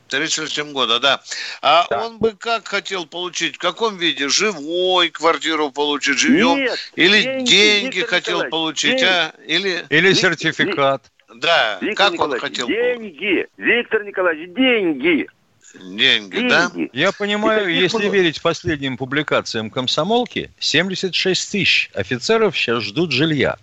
37 0.09 0.71
года, 0.71 0.99
да. 0.99 1.21
А 1.61 1.87
да. 1.89 2.05
он 2.05 2.17
бы 2.19 2.33
как 2.37 2.67
хотел 2.67 3.05
получить? 3.05 3.55
В 3.55 3.59
каком 3.59 3.97
виде? 3.97 4.29
Живой 4.29 5.09
квартиру 5.09 5.71
получить 5.71 6.19
живьем? 6.19 6.57
Нет, 6.57 6.77
Или 6.95 7.21
деньги, 7.21 7.49
деньги 7.49 8.01
хотел 8.01 8.43
получить? 8.49 8.97
Деньги. 8.97 9.05
А? 9.05 9.33
Или... 9.45 9.85
Или 9.89 10.13
сертификат? 10.13 11.11
Да, 11.33 11.79
Виктор 11.81 12.05
как 12.05 12.13
Николаевич, 12.13 12.43
он 12.43 12.49
хотел? 12.49 12.67
Деньги, 12.67 13.47
Виктор 13.57 14.03
Николаевич, 14.03 14.49
деньги. 14.55 15.27
Деньги, 15.73 16.35
деньги. 16.35 16.49
да? 16.49 16.71
Я 16.93 17.11
понимаю, 17.11 17.73
если 17.73 18.03
было... 18.03 18.11
верить 18.11 18.41
последним 18.41 18.97
публикациям 18.97 19.69
комсомолки, 19.69 20.51
76 20.59 21.51
тысяч 21.51 21.89
офицеров 21.93 22.57
сейчас 22.57 22.83
ждут 22.83 23.11
жилья. 23.11 23.57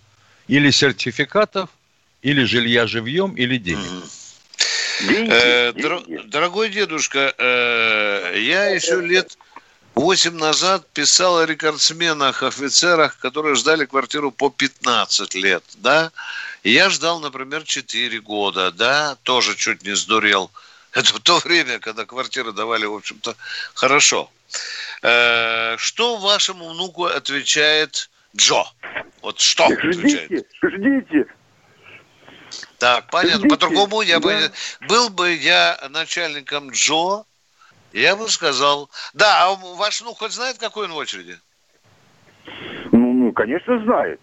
Или 0.48 0.70
сертификатов, 0.70 1.70
или 2.20 2.44
жилья 2.44 2.86
живьем, 2.86 3.32
или 3.34 3.56
денег. 3.56 3.78
Mm-hmm. 3.78 4.21
Деньги, 5.00 5.30
э, 5.32 5.72
деньги. 5.72 6.28
Дорогой 6.28 6.70
дедушка, 6.70 7.34
э, 7.36 8.34
я 8.38 8.66
еще 8.66 9.00
лет 9.00 9.36
восемь 9.94 10.36
назад 10.36 10.86
писал 10.92 11.38
о 11.38 11.46
рекордсменах, 11.46 12.42
офицерах, 12.42 13.18
которые 13.18 13.54
ждали 13.54 13.84
квартиру 13.84 14.30
по 14.30 14.50
15 14.50 15.34
лет, 15.34 15.64
да. 15.76 16.10
я 16.64 16.90
ждал, 16.90 17.20
например, 17.20 17.64
4 17.64 18.20
года, 18.20 18.70
да, 18.72 19.16
тоже 19.22 19.56
чуть 19.56 19.82
не 19.82 19.94
сдурел. 19.96 20.50
Это 20.92 21.14
в 21.14 21.20
то 21.20 21.38
время, 21.38 21.78
когда 21.78 22.04
квартиры 22.04 22.52
давали, 22.52 22.84
в 22.84 22.94
общем-то, 22.94 23.34
хорошо. 23.74 24.30
Э, 25.02 25.76
что 25.78 26.18
вашему 26.18 26.68
внуку 26.70 27.04
отвечает 27.04 28.10
Джо? 28.36 28.64
Вот 29.22 29.40
что 29.40 29.68
ждите, 29.68 29.88
отвечает? 29.88 30.46
Ждите, 30.62 31.26
так, 32.82 33.06
понятно. 33.10 33.48
По-другому 33.48 34.02
я 34.02 34.18
бы... 34.18 34.50
Был 34.88 35.08
бы 35.08 35.34
я 35.34 35.78
начальником 35.90 36.70
Джо, 36.70 37.22
я 37.92 38.16
бы 38.16 38.28
сказал... 38.28 38.90
Да, 39.14 39.46
а 39.46 39.54
ваш 39.54 40.00
внук 40.00 40.18
хоть 40.18 40.32
знает, 40.32 40.58
какой 40.58 40.86
он 40.86 40.92
в 40.92 40.96
очереди? 40.96 41.38
Ну, 42.90 43.12
ну 43.12 43.32
конечно, 43.32 43.80
знает. 43.84 44.20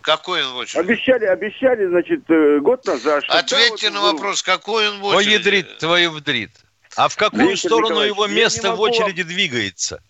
Какой 0.00 0.44
он 0.44 0.52
в 0.52 0.56
очереди? 0.58 0.86
Обещали, 0.86 1.24
обещали, 1.24 1.86
значит, 1.86 2.30
э, 2.30 2.60
год 2.60 2.86
назад. 2.86 3.24
Ответьте 3.30 3.90
вот 3.90 3.94
на 3.94 4.12
вопрос, 4.12 4.44
какой 4.44 4.88
он 4.88 5.00
в 5.00 5.06
очереди? 5.06 5.28
Ой, 5.28 5.32
ядрит 5.32 5.78
твою 5.78 6.12
вдрит. 6.12 6.52
А 6.96 7.08
в 7.08 7.16
какую 7.16 7.48
Виктор 7.48 7.58
сторону 7.58 8.02
его 8.02 8.28
место 8.28 8.76
в 8.76 8.80
очереди 8.80 9.22
вам... 9.22 9.30
двигается? 9.30 10.00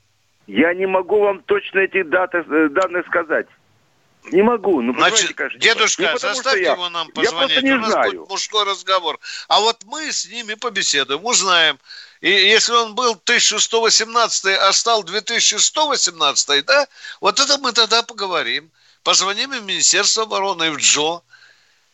Я 0.46 0.74
не 0.74 0.86
могу 0.86 1.20
вам 1.20 1.40
точно 1.40 1.78
эти 1.78 2.02
даты, 2.02 2.44
э, 2.46 2.68
данные 2.68 3.02
сказать. 3.04 3.46
Не 4.33 4.43
могу. 4.43 4.83
Ну, 4.83 4.93
Значит, 4.95 5.35
конечно, 5.35 5.59
дедушка, 5.59 6.12
не 6.12 6.18
заставьте 6.18 6.62
я, 6.62 6.72
его 6.72 6.89
нам 6.89 7.09
позвонить. 7.11 7.62
не 7.62 7.72
У 7.72 7.79
нас 7.79 7.91
знаю. 7.93 8.11
будет 8.12 8.29
мужской 8.31 8.64
разговор. 8.64 9.18
А 9.49 9.61
вот 9.61 9.85
мы 9.85 10.11
с 10.12 10.27
ними 10.27 10.55
побеседуем, 10.55 11.24
узнаем. 11.24 11.79
И 12.20 12.31
если 12.31 12.72
он 12.72 12.95
был 12.95 13.12
1118, 13.12 14.47
а 14.59 14.72
стал 14.72 15.05
2118, 15.05 16.64
да, 16.64 16.87
вот 17.20 17.39
это 17.39 17.59
мы 17.59 17.72
тогда 17.72 18.03
поговорим. 18.03 18.70
Позвоним 19.03 19.51
в 19.53 19.62
Министерство 19.62 20.24
обороны, 20.24 20.72
в 20.72 20.79
джо 20.79 21.20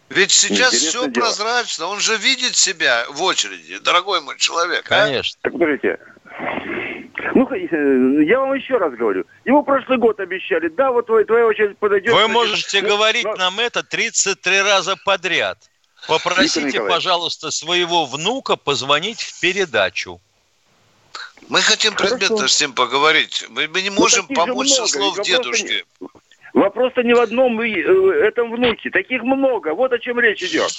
Ведь 0.09 0.33
сейчас 0.33 0.72
Интересное 0.72 0.89
все 0.91 1.09
дело. 1.11 1.24
прозрачно. 1.26 1.87
Он 1.87 2.01
же 2.01 2.16
видит 2.16 2.57
себя 2.57 3.05
в 3.11 3.22
очереди, 3.22 3.78
дорогой 3.78 4.22
мой 4.22 4.39
человек. 4.39 4.87
А? 4.91 5.07
Конечно. 5.07 5.39
А? 5.43 5.45
Так, 5.45 5.53
подождите. 5.53 5.99
Ну, 7.34 7.48
э, 7.52 8.24
я 8.24 8.40
вам 8.40 8.54
еще 8.54 8.76
раз 8.78 8.94
говорю. 8.94 9.24
Ему 9.44 9.62
прошлый 9.62 9.98
год 9.98 10.20
обещали, 10.20 10.68
да, 10.68 10.90
вот 10.90 11.06
твоя, 11.06 11.24
твоя 11.24 11.46
очередь 11.46 11.78
подойдет. 11.78 12.14
Вы 12.14 12.28
можете 12.28 12.82
ну, 12.82 12.88
говорить 12.88 13.24
но... 13.24 13.36
нам 13.36 13.60
это 13.60 13.82
33 13.82 14.62
раза 14.62 14.96
подряд. 15.04 15.58
Попросите, 16.08 16.80
пожалуйста, 16.80 17.50
своего 17.50 18.06
внука 18.06 18.56
позвонить 18.56 19.20
в 19.20 19.40
передачу. 19.40 20.20
Мы 21.48 21.60
хотим 21.60 21.94
предметно 21.94 22.48
с 22.48 22.60
ним 22.60 22.72
поговорить. 22.72 23.46
Мы, 23.50 23.68
мы 23.68 23.82
не 23.82 23.90
ну, 23.90 24.00
можем 24.00 24.26
ну, 24.28 24.34
помочь 24.34 24.70
со 24.70 24.86
слов 24.86 25.20
дедушки. 25.22 25.84
Вопрос-то 26.54 27.02
не 27.02 27.14
в 27.14 27.20
одном 27.20 27.60
э, 27.60 27.68
этом 28.26 28.52
внуке. 28.52 28.90
Таких 28.90 29.22
много. 29.22 29.74
Вот 29.74 29.92
о 29.92 29.98
чем 29.98 30.20
речь 30.20 30.42
идет. 30.42 30.70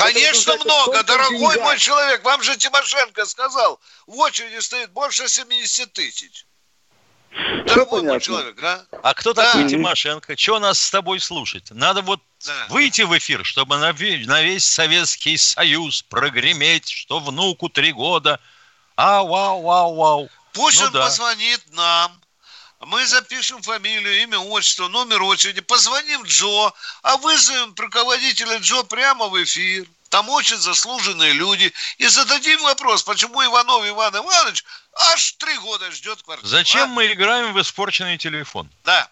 Конечно, 0.00 0.56
много, 0.56 1.02
дорогой 1.02 1.58
мой 1.60 1.78
человек. 1.78 2.24
Вам 2.24 2.42
же 2.42 2.56
Тимошенко 2.56 3.26
сказал, 3.26 3.80
в 4.06 4.16
очереди 4.18 4.60
стоит 4.60 4.90
больше 4.92 5.28
70 5.28 5.92
тысяч. 5.92 6.46
Дорогой 7.66 8.02
мой 8.02 8.20
человек, 8.20 8.60
а? 8.62 8.84
А 9.02 9.14
кто 9.14 9.32
да. 9.32 9.52
такой 9.52 9.68
Тимошенко? 9.68 10.34
Чего 10.36 10.58
нас 10.58 10.80
с 10.80 10.90
тобой 10.90 11.20
слушать? 11.20 11.70
Надо 11.70 12.02
вот 12.02 12.20
да. 12.44 12.66
выйти 12.68 13.02
в 13.02 13.16
эфир, 13.16 13.44
чтобы 13.44 13.78
на 13.78 13.92
весь, 13.92 14.26
на 14.26 14.42
весь 14.42 14.64
Советский 14.64 15.36
Союз 15.36 16.02
прогреметь, 16.02 16.88
что 16.88 17.20
внуку 17.20 17.68
три 17.68 17.92
года, 17.92 18.40
А, 18.96 19.22
вау, 19.22 19.62
вау, 19.62 19.94
вау. 19.94 20.30
Пусть 20.52 20.80
Ну 20.80 20.86
он 20.86 20.92
да. 20.92 21.04
позвонит 21.04 21.62
нам. 21.72 22.19
Мы 22.80 23.06
запишем 23.06 23.60
фамилию, 23.62 24.22
имя, 24.22 24.38
отчество, 24.38 24.88
номер 24.88 25.22
очереди, 25.22 25.60
позвоним 25.60 26.22
Джо, 26.22 26.72
а 27.02 27.18
вызовем 27.18 27.74
руководителя 27.76 28.56
Джо 28.58 28.82
прямо 28.84 29.28
в 29.28 29.42
эфир. 29.42 29.86
Там 30.08 30.28
очень 30.30 30.56
заслуженные 30.56 31.34
люди. 31.34 31.72
И 31.98 32.06
зададим 32.06 32.58
вопрос, 32.62 33.02
почему 33.02 33.44
Иванов 33.44 33.86
Иван 33.86 34.16
Иванович 34.16 34.64
аж 35.12 35.32
три 35.32 35.56
года 35.58 35.90
ждет 35.92 36.22
квартиру. 36.22 36.48
Зачем 36.48 36.84
а? 36.84 36.86
мы 36.86 37.12
играем 37.12 37.52
в 37.52 37.60
испорченный 37.60 38.16
телефон? 38.16 38.68
Да. 38.84 39.08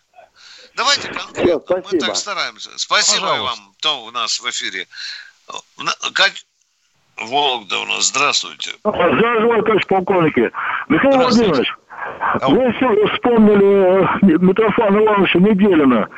Давайте 0.75 1.09
конкретно. 1.09 1.61
Всё, 1.61 1.77
Мы 1.77 1.83
спасибо. 1.83 2.07
так 2.07 2.17
стараемся. 2.17 2.71
Спасибо 2.79 3.21
Пожалуйста. 3.21 3.61
вам, 3.61 3.75
кто 3.79 4.05
у 4.05 4.11
нас 4.11 4.41
в 4.41 4.49
эфире. 4.51 4.89
Как... 6.15 6.33
Вологда 7.17 7.81
у 7.81 7.85
нас, 7.85 8.05
здравствуйте. 8.05 8.71
Здравствуйте, 8.85 9.63
товарищ 9.63 9.87
полковники. 9.89 10.53
Михаил 10.89 11.17
Владимирович, 11.17 11.69
вы 12.49 12.73
все 12.73 13.07
вспомнили 13.07 14.03
э, 14.03 14.37
Митрофана 14.39 14.99
Ивановича 14.99 15.39
Неделина. 15.39 16.09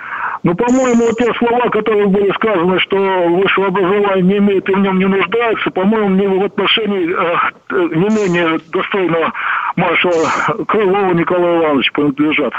Ну, 0.43 0.55
по-моему, 0.55 1.07
вот 1.07 1.19
те 1.19 1.33
слова, 1.35 1.69
которые 1.69 2.07
были 2.07 2.33
сказаны, 2.33 2.79
что 2.81 2.97
высшего 2.97 3.67
образования 3.67 4.23
не 4.23 4.39
имеет 4.39 4.69
и 4.69 4.75
в 4.75 4.79
нем 4.79 4.99
не 4.99 5.05
нуждается, 5.05 5.71
по-моему, 5.71 6.09
не 6.11 6.27
в 6.27 6.45
отношении 6.45 7.11
э, 7.11 7.37
не 7.71 8.09
менее 8.09 8.59
достойного 8.73 9.33
маршала 9.77 10.27
Крылова 10.67 11.13
Николая 11.13 11.61
Ивановича 11.61 11.91
принадлежат. 11.93 12.55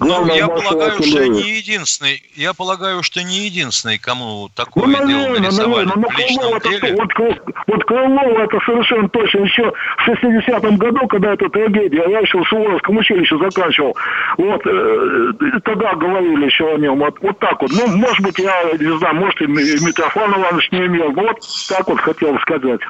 Ну, 0.00 0.06
Главное, 0.06 0.36
я 0.36 0.48
полагаю, 0.48 1.02
что 1.02 1.28
не 1.28 1.56
единственный, 1.58 2.22
я 2.34 2.52
полагаю, 2.52 3.02
что 3.02 3.22
не 3.22 3.46
единственный, 3.46 3.98
кому 3.98 4.48
такое 4.54 4.86
Ну, 4.86 4.92
дело 4.92 5.06
наверное, 5.06 5.40
нарисовали 5.40 5.84
наверное. 5.86 5.94
Но 5.96 6.08
в 6.08 6.18
личном 6.18 6.38
Крылов, 6.44 6.56
это, 6.56 6.68
деле. 6.80 6.96
вот, 6.96 7.12
Кры- 7.12 7.54
вот 7.66 7.84
Крылов 7.84 8.38
это 8.38 8.58
совершенно 8.66 9.08
точно 9.08 9.38
еще 9.40 9.72
в 9.72 10.08
60-м 10.08 10.76
году, 10.76 11.06
когда 11.06 11.32
эта 11.34 11.48
трагедия, 11.48 12.04
я 12.08 12.18
еще 12.20 12.38
в 12.42 12.48
Суворовском 12.48 12.96
училище 12.96 13.38
заканчивал, 13.38 13.96
вот, 14.38 14.60
э, 14.66 15.32
тогда 15.64 15.94
говорили 15.94 16.46
еще 16.46 16.74
о 16.74 16.78
нем, 16.78 16.98
вот, 16.98 17.16
вот 17.20 17.38
так 17.38 17.60
вот. 17.62 17.70
Ну, 17.72 17.86
может 17.96 18.20
быть, 18.20 18.38
я 18.38 18.62
не 18.72 18.98
знаю, 18.98 19.14
может, 19.14 19.40
и 19.42 19.46
Ми- 19.46 19.86
Митрофан 19.86 20.32
Иванович 20.34 20.70
не 20.72 20.86
имел, 20.86 21.12
вот 21.12 21.38
так 21.68 21.86
вот 21.88 22.00
хотел 22.00 22.38
сказать. 22.40 22.80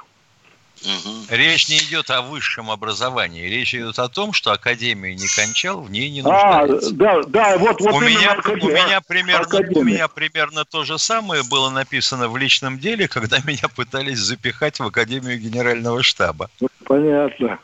Речь 1.31 1.69
не 1.69 1.79
идет 1.79 2.11
о 2.11 2.23
высшем 2.23 2.71
образовании, 2.71 3.49
речь 3.49 3.75
идет 3.75 3.99
о 3.99 4.09
том, 4.09 4.33
что 4.33 4.53
академию 4.53 5.15
не 5.15 5.27
кончал, 5.35 5.81
в 5.81 5.91
ней 5.91 6.11
не 6.11 6.21
А, 6.25 6.67
нуждается. 6.67 6.95
да, 6.95 7.23
да, 7.27 7.59
вот, 7.59 7.81
вот 7.81 7.95
у, 7.95 8.01
меня, 8.01 8.37
у, 8.45 8.69
меня 8.69 9.01
примерно, 9.01 9.61
у 9.75 9.83
меня 9.83 10.09
примерно 10.09 10.65
то 10.65 10.85
же 10.85 10.99
самое 10.99 11.43
было 11.43 11.71
написано 11.71 12.29
в 12.29 12.37
личном 12.37 12.79
деле, 12.79 13.09
когда 13.09 13.39
меня 13.45 13.69
пытались 13.75 14.19
запихать 14.19 14.79
в 14.79 14.85
Академию 14.85 15.39
Генерального 15.39 16.03
штаба. 16.03 16.51
Понятно. 16.85 17.59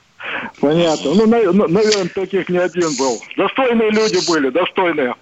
Понятно. 0.61 1.15
Ну, 1.15 1.27
наверное, 1.27 2.09
таких 2.09 2.49
не 2.49 2.59
один 2.59 2.95
был. 2.97 3.23
Достойные 3.37 3.91
люди 3.91 4.19
были, 4.29 4.51
достойные. 4.51 5.15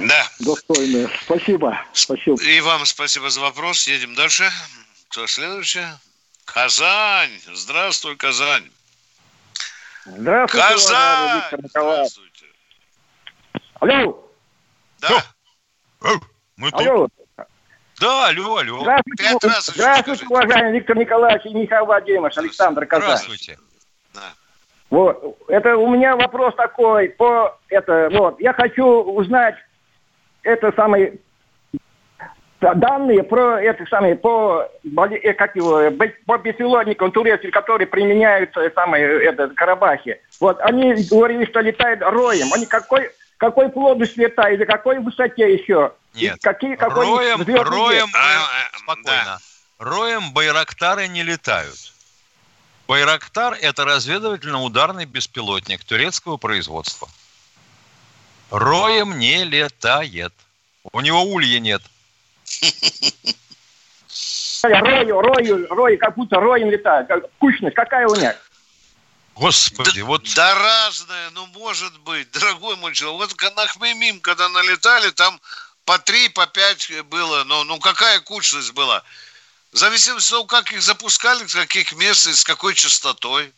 Да. 0.00 0.26
Достойные. 0.40 1.08
Спасибо. 1.24 1.80
Спасибо. 1.92 2.40
И 2.42 2.60
вам 2.60 2.84
спасибо 2.84 3.30
за 3.30 3.40
вопрос. 3.40 3.86
Едем 3.86 4.14
дальше. 4.14 4.44
Кто 5.08 5.26
следующий? 5.26 5.86
Казань. 6.46 7.38
Здравствуй, 7.52 8.16
Казань. 8.16 8.70
Здравствуйте, 10.06 10.66
Казань! 10.66 11.42
Николаевич. 11.62 12.12
Алло. 13.80 14.30
Да. 15.00 15.24
Мы 16.56 16.70
Алло. 16.72 17.08
Да, 18.00 18.28
алло, 18.28 18.56
алло. 18.58 18.80
Здравствуйте, 18.80 19.24
Пять 19.24 19.44
раз 19.44 19.68
еще 19.68 19.80
здравствуйте 19.80 20.26
уважаемый 20.26 20.72
Виктор 20.72 20.96
Николаевич 20.96 21.46
и 21.46 21.54
Михаил 21.54 21.86
Владимирович, 21.86 22.38
Александр 22.38 22.86
Казань. 22.86 23.16
Здравствуйте. 23.16 23.58
Вот. 24.90 25.38
Это 25.48 25.76
у 25.76 25.88
меня 25.90 26.14
вопрос 26.14 26.54
такой 26.56 27.08
по 27.08 27.58
это 27.68 28.08
вот. 28.12 28.40
Я 28.40 28.52
хочу 28.52 28.84
узнать 28.84 29.56
это 30.42 30.72
самый 30.76 31.20
данные 32.60 33.22
про 33.22 33.60
это 33.60 33.84
самое 33.86 34.16
по 34.16 34.68
э, 34.84 35.32
как 35.34 35.56
его 35.56 35.80
э, 35.80 35.90
по 35.90 36.38
беспилотникам 36.38 37.12
турецким, 37.12 37.50
которые 37.50 37.86
применяют 37.86 38.56
э, 38.56 38.70
самые 38.74 39.24
это 39.24 39.48
Карабахе. 39.48 40.20
Вот 40.40 40.58
они 40.60 40.94
говорили, 41.10 41.44
что 41.46 41.60
летают 41.60 42.00
роем. 42.02 42.52
Они 42.52 42.66
какой 42.66 43.10
какой 43.36 43.68
плотность 43.68 44.16
летают, 44.16 44.60
и 44.62 44.64
какой 44.64 44.98
высоте 44.98 45.52
еще? 45.52 45.92
И 46.14 46.22
Нет. 46.22 46.38
какие 46.42 46.76
какой 46.76 47.04
Роем, 47.04 47.42
роем, 47.42 48.08
э, 48.08 48.78
спокойно. 48.78 49.38
Роем 49.78 50.32
байрактары 50.32 51.06
не 51.08 51.22
летают. 51.22 51.92
Байрактар– 52.88 53.58
это 53.60 53.84
разведывательно-ударный 53.84 55.04
беспилотник 55.04 55.84
турецкого 55.84 56.36
производства. 56.38 57.08
Роем 58.50 59.18
не 59.18 59.44
летает. 59.44 60.32
У 60.92 61.00
него 61.00 61.22
улья 61.24 61.58
нет. 61.58 61.82
Рою, 64.62 65.20
рою, 65.20 65.66
рою, 65.68 65.98
как 65.98 66.16
будто 66.16 66.40
роем 66.40 66.70
летают. 66.70 67.08
Как- 67.08 67.24
Кучность 67.38 67.76
какая 67.76 68.06
у 68.08 68.14
них? 68.16 68.34
Господи, 69.34 70.00
вот 70.00 70.22
Да 70.34 70.54
разное, 70.54 71.30
ну 71.30 71.46
может 71.46 71.96
быть, 72.00 72.30
дорогой 72.30 72.76
мой 72.76 72.94
человек. 72.94 73.30
Вот 73.30 73.54
на 73.56 73.66
Хмеймим, 73.66 74.20
когда 74.20 74.48
налетали, 74.48 75.10
там 75.10 75.38
по 75.84 75.98
три, 75.98 76.28
по 76.30 76.46
пять 76.46 76.90
было. 77.04 77.44
Ну, 77.44 77.64
ну 77.64 77.78
какая 77.78 78.20
кучность 78.20 78.72
была? 78.72 79.02
В 79.72 79.76
зависимости 79.76 80.28
от 80.28 80.30
того, 80.30 80.44
как 80.46 80.72
их 80.72 80.80
запускали, 80.80 81.46
с 81.46 81.54
каких 81.54 81.92
мест 81.92 82.26
и 82.26 82.32
с 82.32 82.44
какой 82.44 82.74
частотой. 82.74 83.52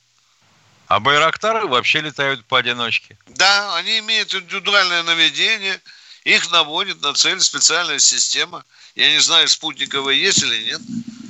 А 0.89 1.01
байрактары 1.01 1.67
вообще 1.67 2.01
летают 2.01 2.45
поодиночке. 2.47 3.17
Да, 3.29 3.77
они 3.77 3.99
имеют 4.01 4.35
индивидуальное 4.35 5.03
наведение, 5.05 5.81
их 6.25 6.51
наводит 6.51 7.01
на 7.03 7.15
цель 7.15 7.41
специальная 7.41 7.99
система. 7.99 8.65
Я 8.99 9.13
не 9.13 9.21
знаю, 9.21 9.49
спутниковая 9.49 10.17
есть 10.17 10.43
или 10.43 10.65
нет. 10.65 10.81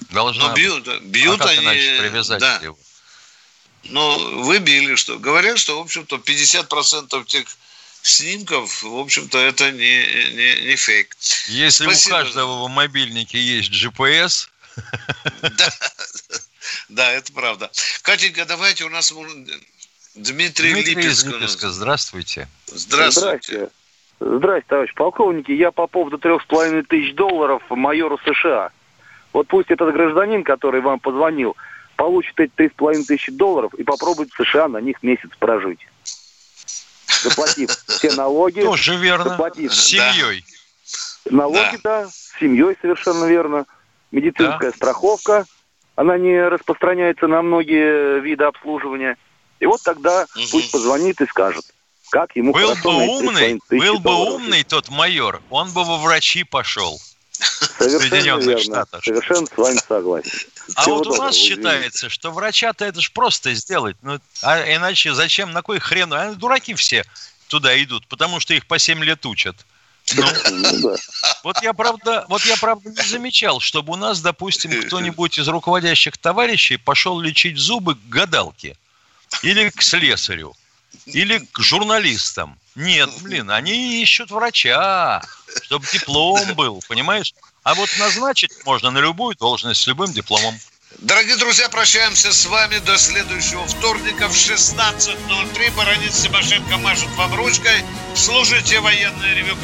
Должна 0.08 0.48
Но 0.48 0.54
бьют, 0.54 0.84
быть. 0.86 1.02
бьют 1.02 1.38
а 1.38 1.44
как 1.44 1.50
они. 1.50 1.66
иначе 1.66 1.98
привязать 2.00 2.40
да. 2.40 2.56
его? 2.62 2.78
Но 3.84 4.18
выбили, 4.42 4.94
что 4.94 5.18
говорят, 5.18 5.58
что, 5.58 5.78
в 5.78 5.82
общем-то, 5.82 6.16
50% 6.16 7.26
тех 7.26 7.46
снимков, 8.00 8.82
в 8.82 8.96
общем-то, 8.96 9.36
это 9.38 9.70
не, 9.70 10.32
не, 10.32 10.66
не 10.66 10.76
фейк. 10.76 11.14
Если 11.48 11.84
Спасибо. 11.84 12.14
у 12.14 12.18
каждого 12.18 12.64
в 12.64 12.68
мобильнике 12.70 13.38
есть 13.38 13.70
GPS, 13.70 14.48
Да, 16.88 17.12
это 17.12 17.30
правда. 17.34 17.70
Катенька, 18.00 18.46
давайте 18.46 18.84
у 18.84 18.88
нас 18.88 19.12
может, 19.12 19.36
Дмитрий, 20.14 20.72
Дмитрий 20.72 20.94
Липецк. 20.94 21.26
Липецка, 21.26 21.70
здравствуйте. 21.70 22.48
Здравствуйте. 22.66 23.40
Здрасте. 23.46 23.70
Здрасте, 24.20 24.66
товарищ 24.68 24.94
полковники. 24.94 25.52
Я 25.52 25.70
по 25.70 25.86
поводу 25.86 26.18
трех 26.18 26.42
с 26.42 26.46
половиной 26.46 26.82
тысяч 26.82 27.14
долларов 27.14 27.62
майору 27.70 28.18
США. 28.18 28.70
Вот 29.32 29.46
пусть 29.46 29.70
этот 29.70 29.92
гражданин, 29.92 30.42
который 30.42 30.80
вам 30.80 30.98
позвонил, 30.98 31.56
получит 31.96 32.38
эти 32.40 32.50
три 32.54 32.68
с 32.68 32.72
половиной 32.72 33.04
тысячи 33.04 33.30
долларов 33.30 33.74
и 33.74 33.84
попробует 33.84 34.30
в 34.30 34.42
США 34.42 34.68
на 34.68 34.78
них 34.78 35.02
месяц 35.02 35.30
прожить. 35.38 35.86
Заплатив 37.22 37.70
все 37.86 38.12
налоги. 38.12 38.60
Тоже 38.60 38.96
верно. 38.96 39.30
заплатив 39.30 39.72
С 39.72 39.84
семьей. 39.86 40.44
Налоги, 41.30 41.78
да. 41.82 42.06
с 42.06 42.34
семьей 42.40 42.76
совершенно 42.80 43.26
верно. 43.26 43.66
Медицинская 44.10 44.72
страховка, 44.72 45.44
она 45.94 46.16
не 46.16 46.40
распространяется 46.48 47.26
на 47.26 47.42
многие 47.42 48.20
виды 48.20 48.44
обслуживания. 48.44 49.16
И 49.60 49.66
вот 49.66 49.82
тогда 49.82 50.26
пусть 50.50 50.72
позвонит 50.72 51.20
и 51.20 51.26
скажет, 51.26 51.64
как 52.10 52.36
ему 52.36 52.52
Был 52.52 52.74
бы 52.76 52.94
умный, 52.94 53.52
3,5 53.54 53.60
тысячи 53.68 53.86
был 53.86 53.98
бы 53.98 54.02
долларов. 54.04 54.34
умный 54.34 54.62
тот 54.64 54.88
майор, 54.88 55.42
он 55.50 55.70
бы 55.72 55.84
во 55.84 55.98
врачи 55.98 56.44
пошел. 56.44 57.00
Совершенно 57.78 58.00
Соединенных 58.00 58.46
верно. 58.46 58.62
Штатах. 58.62 59.04
Совершенно 59.04 59.46
с 59.46 59.56
вами 59.56 59.78
согласен. 59.86 60.48
А 60.74 60.82
Всего 60.82 60.96
вот 60.96 61.06
у 61.06 61.16
нас 61.16 61.36
извините. 61.36 61.54
считается, 61.54 62.08
что 62.08 62.32
врача-то 62.32 62.84
это 62.84 63.00
ж 63.00 63.12
просто 63.12 63.54
сделать. 63.54 63.96
Ну, 64.02 64.18
а 64.42 64.74
иначе 64.74 65.14
зачем, 65.14 65.52
на 65.52 65.62
кой 65.62 65.78
хрен? 65.78 66.12
А 66.12 66.34
дураки 66.34 66.74
все 66.74 67.04
туда 67.46 67.80
идут, 67.82 68.06
потому 68.08 68.40
что 68.40 68.54
их 68.54 68.66
по 68.66 68.78
7 68.78 69.02
лет 69.04 69.24
учат. 69.24 69.56
Ну, 70.14 70.96
вот 71.44 71.62
я 71.62 71.72
правда, 71.74 72.24
вот 72.28 72.42
я 72.44 72.56
правда 72.56 72.90
не 72.90 73.02
замечал, 73.08 73.60
чтобы 73.60 73.92
у 73.92 73.96
нас, 73.96 74.20
допустим, 74.20 74.82
кто-нибудь 74.82 75.38
из 75.38 75.46
руководящих 75.48 76.16
товарищей 76.16 76.76
пошел 76.76 77.20
лечить 77.20 77.58
зубы 77.58 77.94
к 77.94 77.98
гадалке 78.08 78.76
или 79.42 79.68
к 79.68 79.82
слесарю 79.82 80.54
или 81.06 81.38
к 81.38 81.60
журналистам. 81.60 82.58
Нет, 82.74 83.10
блин, 83.22 83.50
они 83.50 84.02
ищут 84.02 84.30
врача, 84.30 85.22
чтобы 85.62 85.86
диплом 85.92 86.54
был, 86.54 86.82
понимаешь? 86.88 87.34
А 87.64 87.74
вот 87.74 87.90
назначить 87.98 88.52
можно 88.64 88.90
на 88.90 88.98
любую 88.98 89.36
должность 89.36 89.80
с 89.80 89.86
любым 89.86 90.12
дипломом. 90.12 90.58
Дорогие 90.98 91.36
друзья, 91.36 91.68
прощаемся 91.68 92.32
с 92.32 92.46
вами 92.46 92.78
до 92.78 92.96
следующего 92.96 93.66
вторника 93.66 94.28
в 94.28 94.32
16.03. 94.32 95.76
Баранец 95.76 96.14
Симошенко 96.14 96.78
машет 96.78 97.10
вам 97.16 97.34
ручкой. 97.34 97.84
Слушайте 98.14 98.80
военное 98.80 99.34
ревю. 99.34 99.56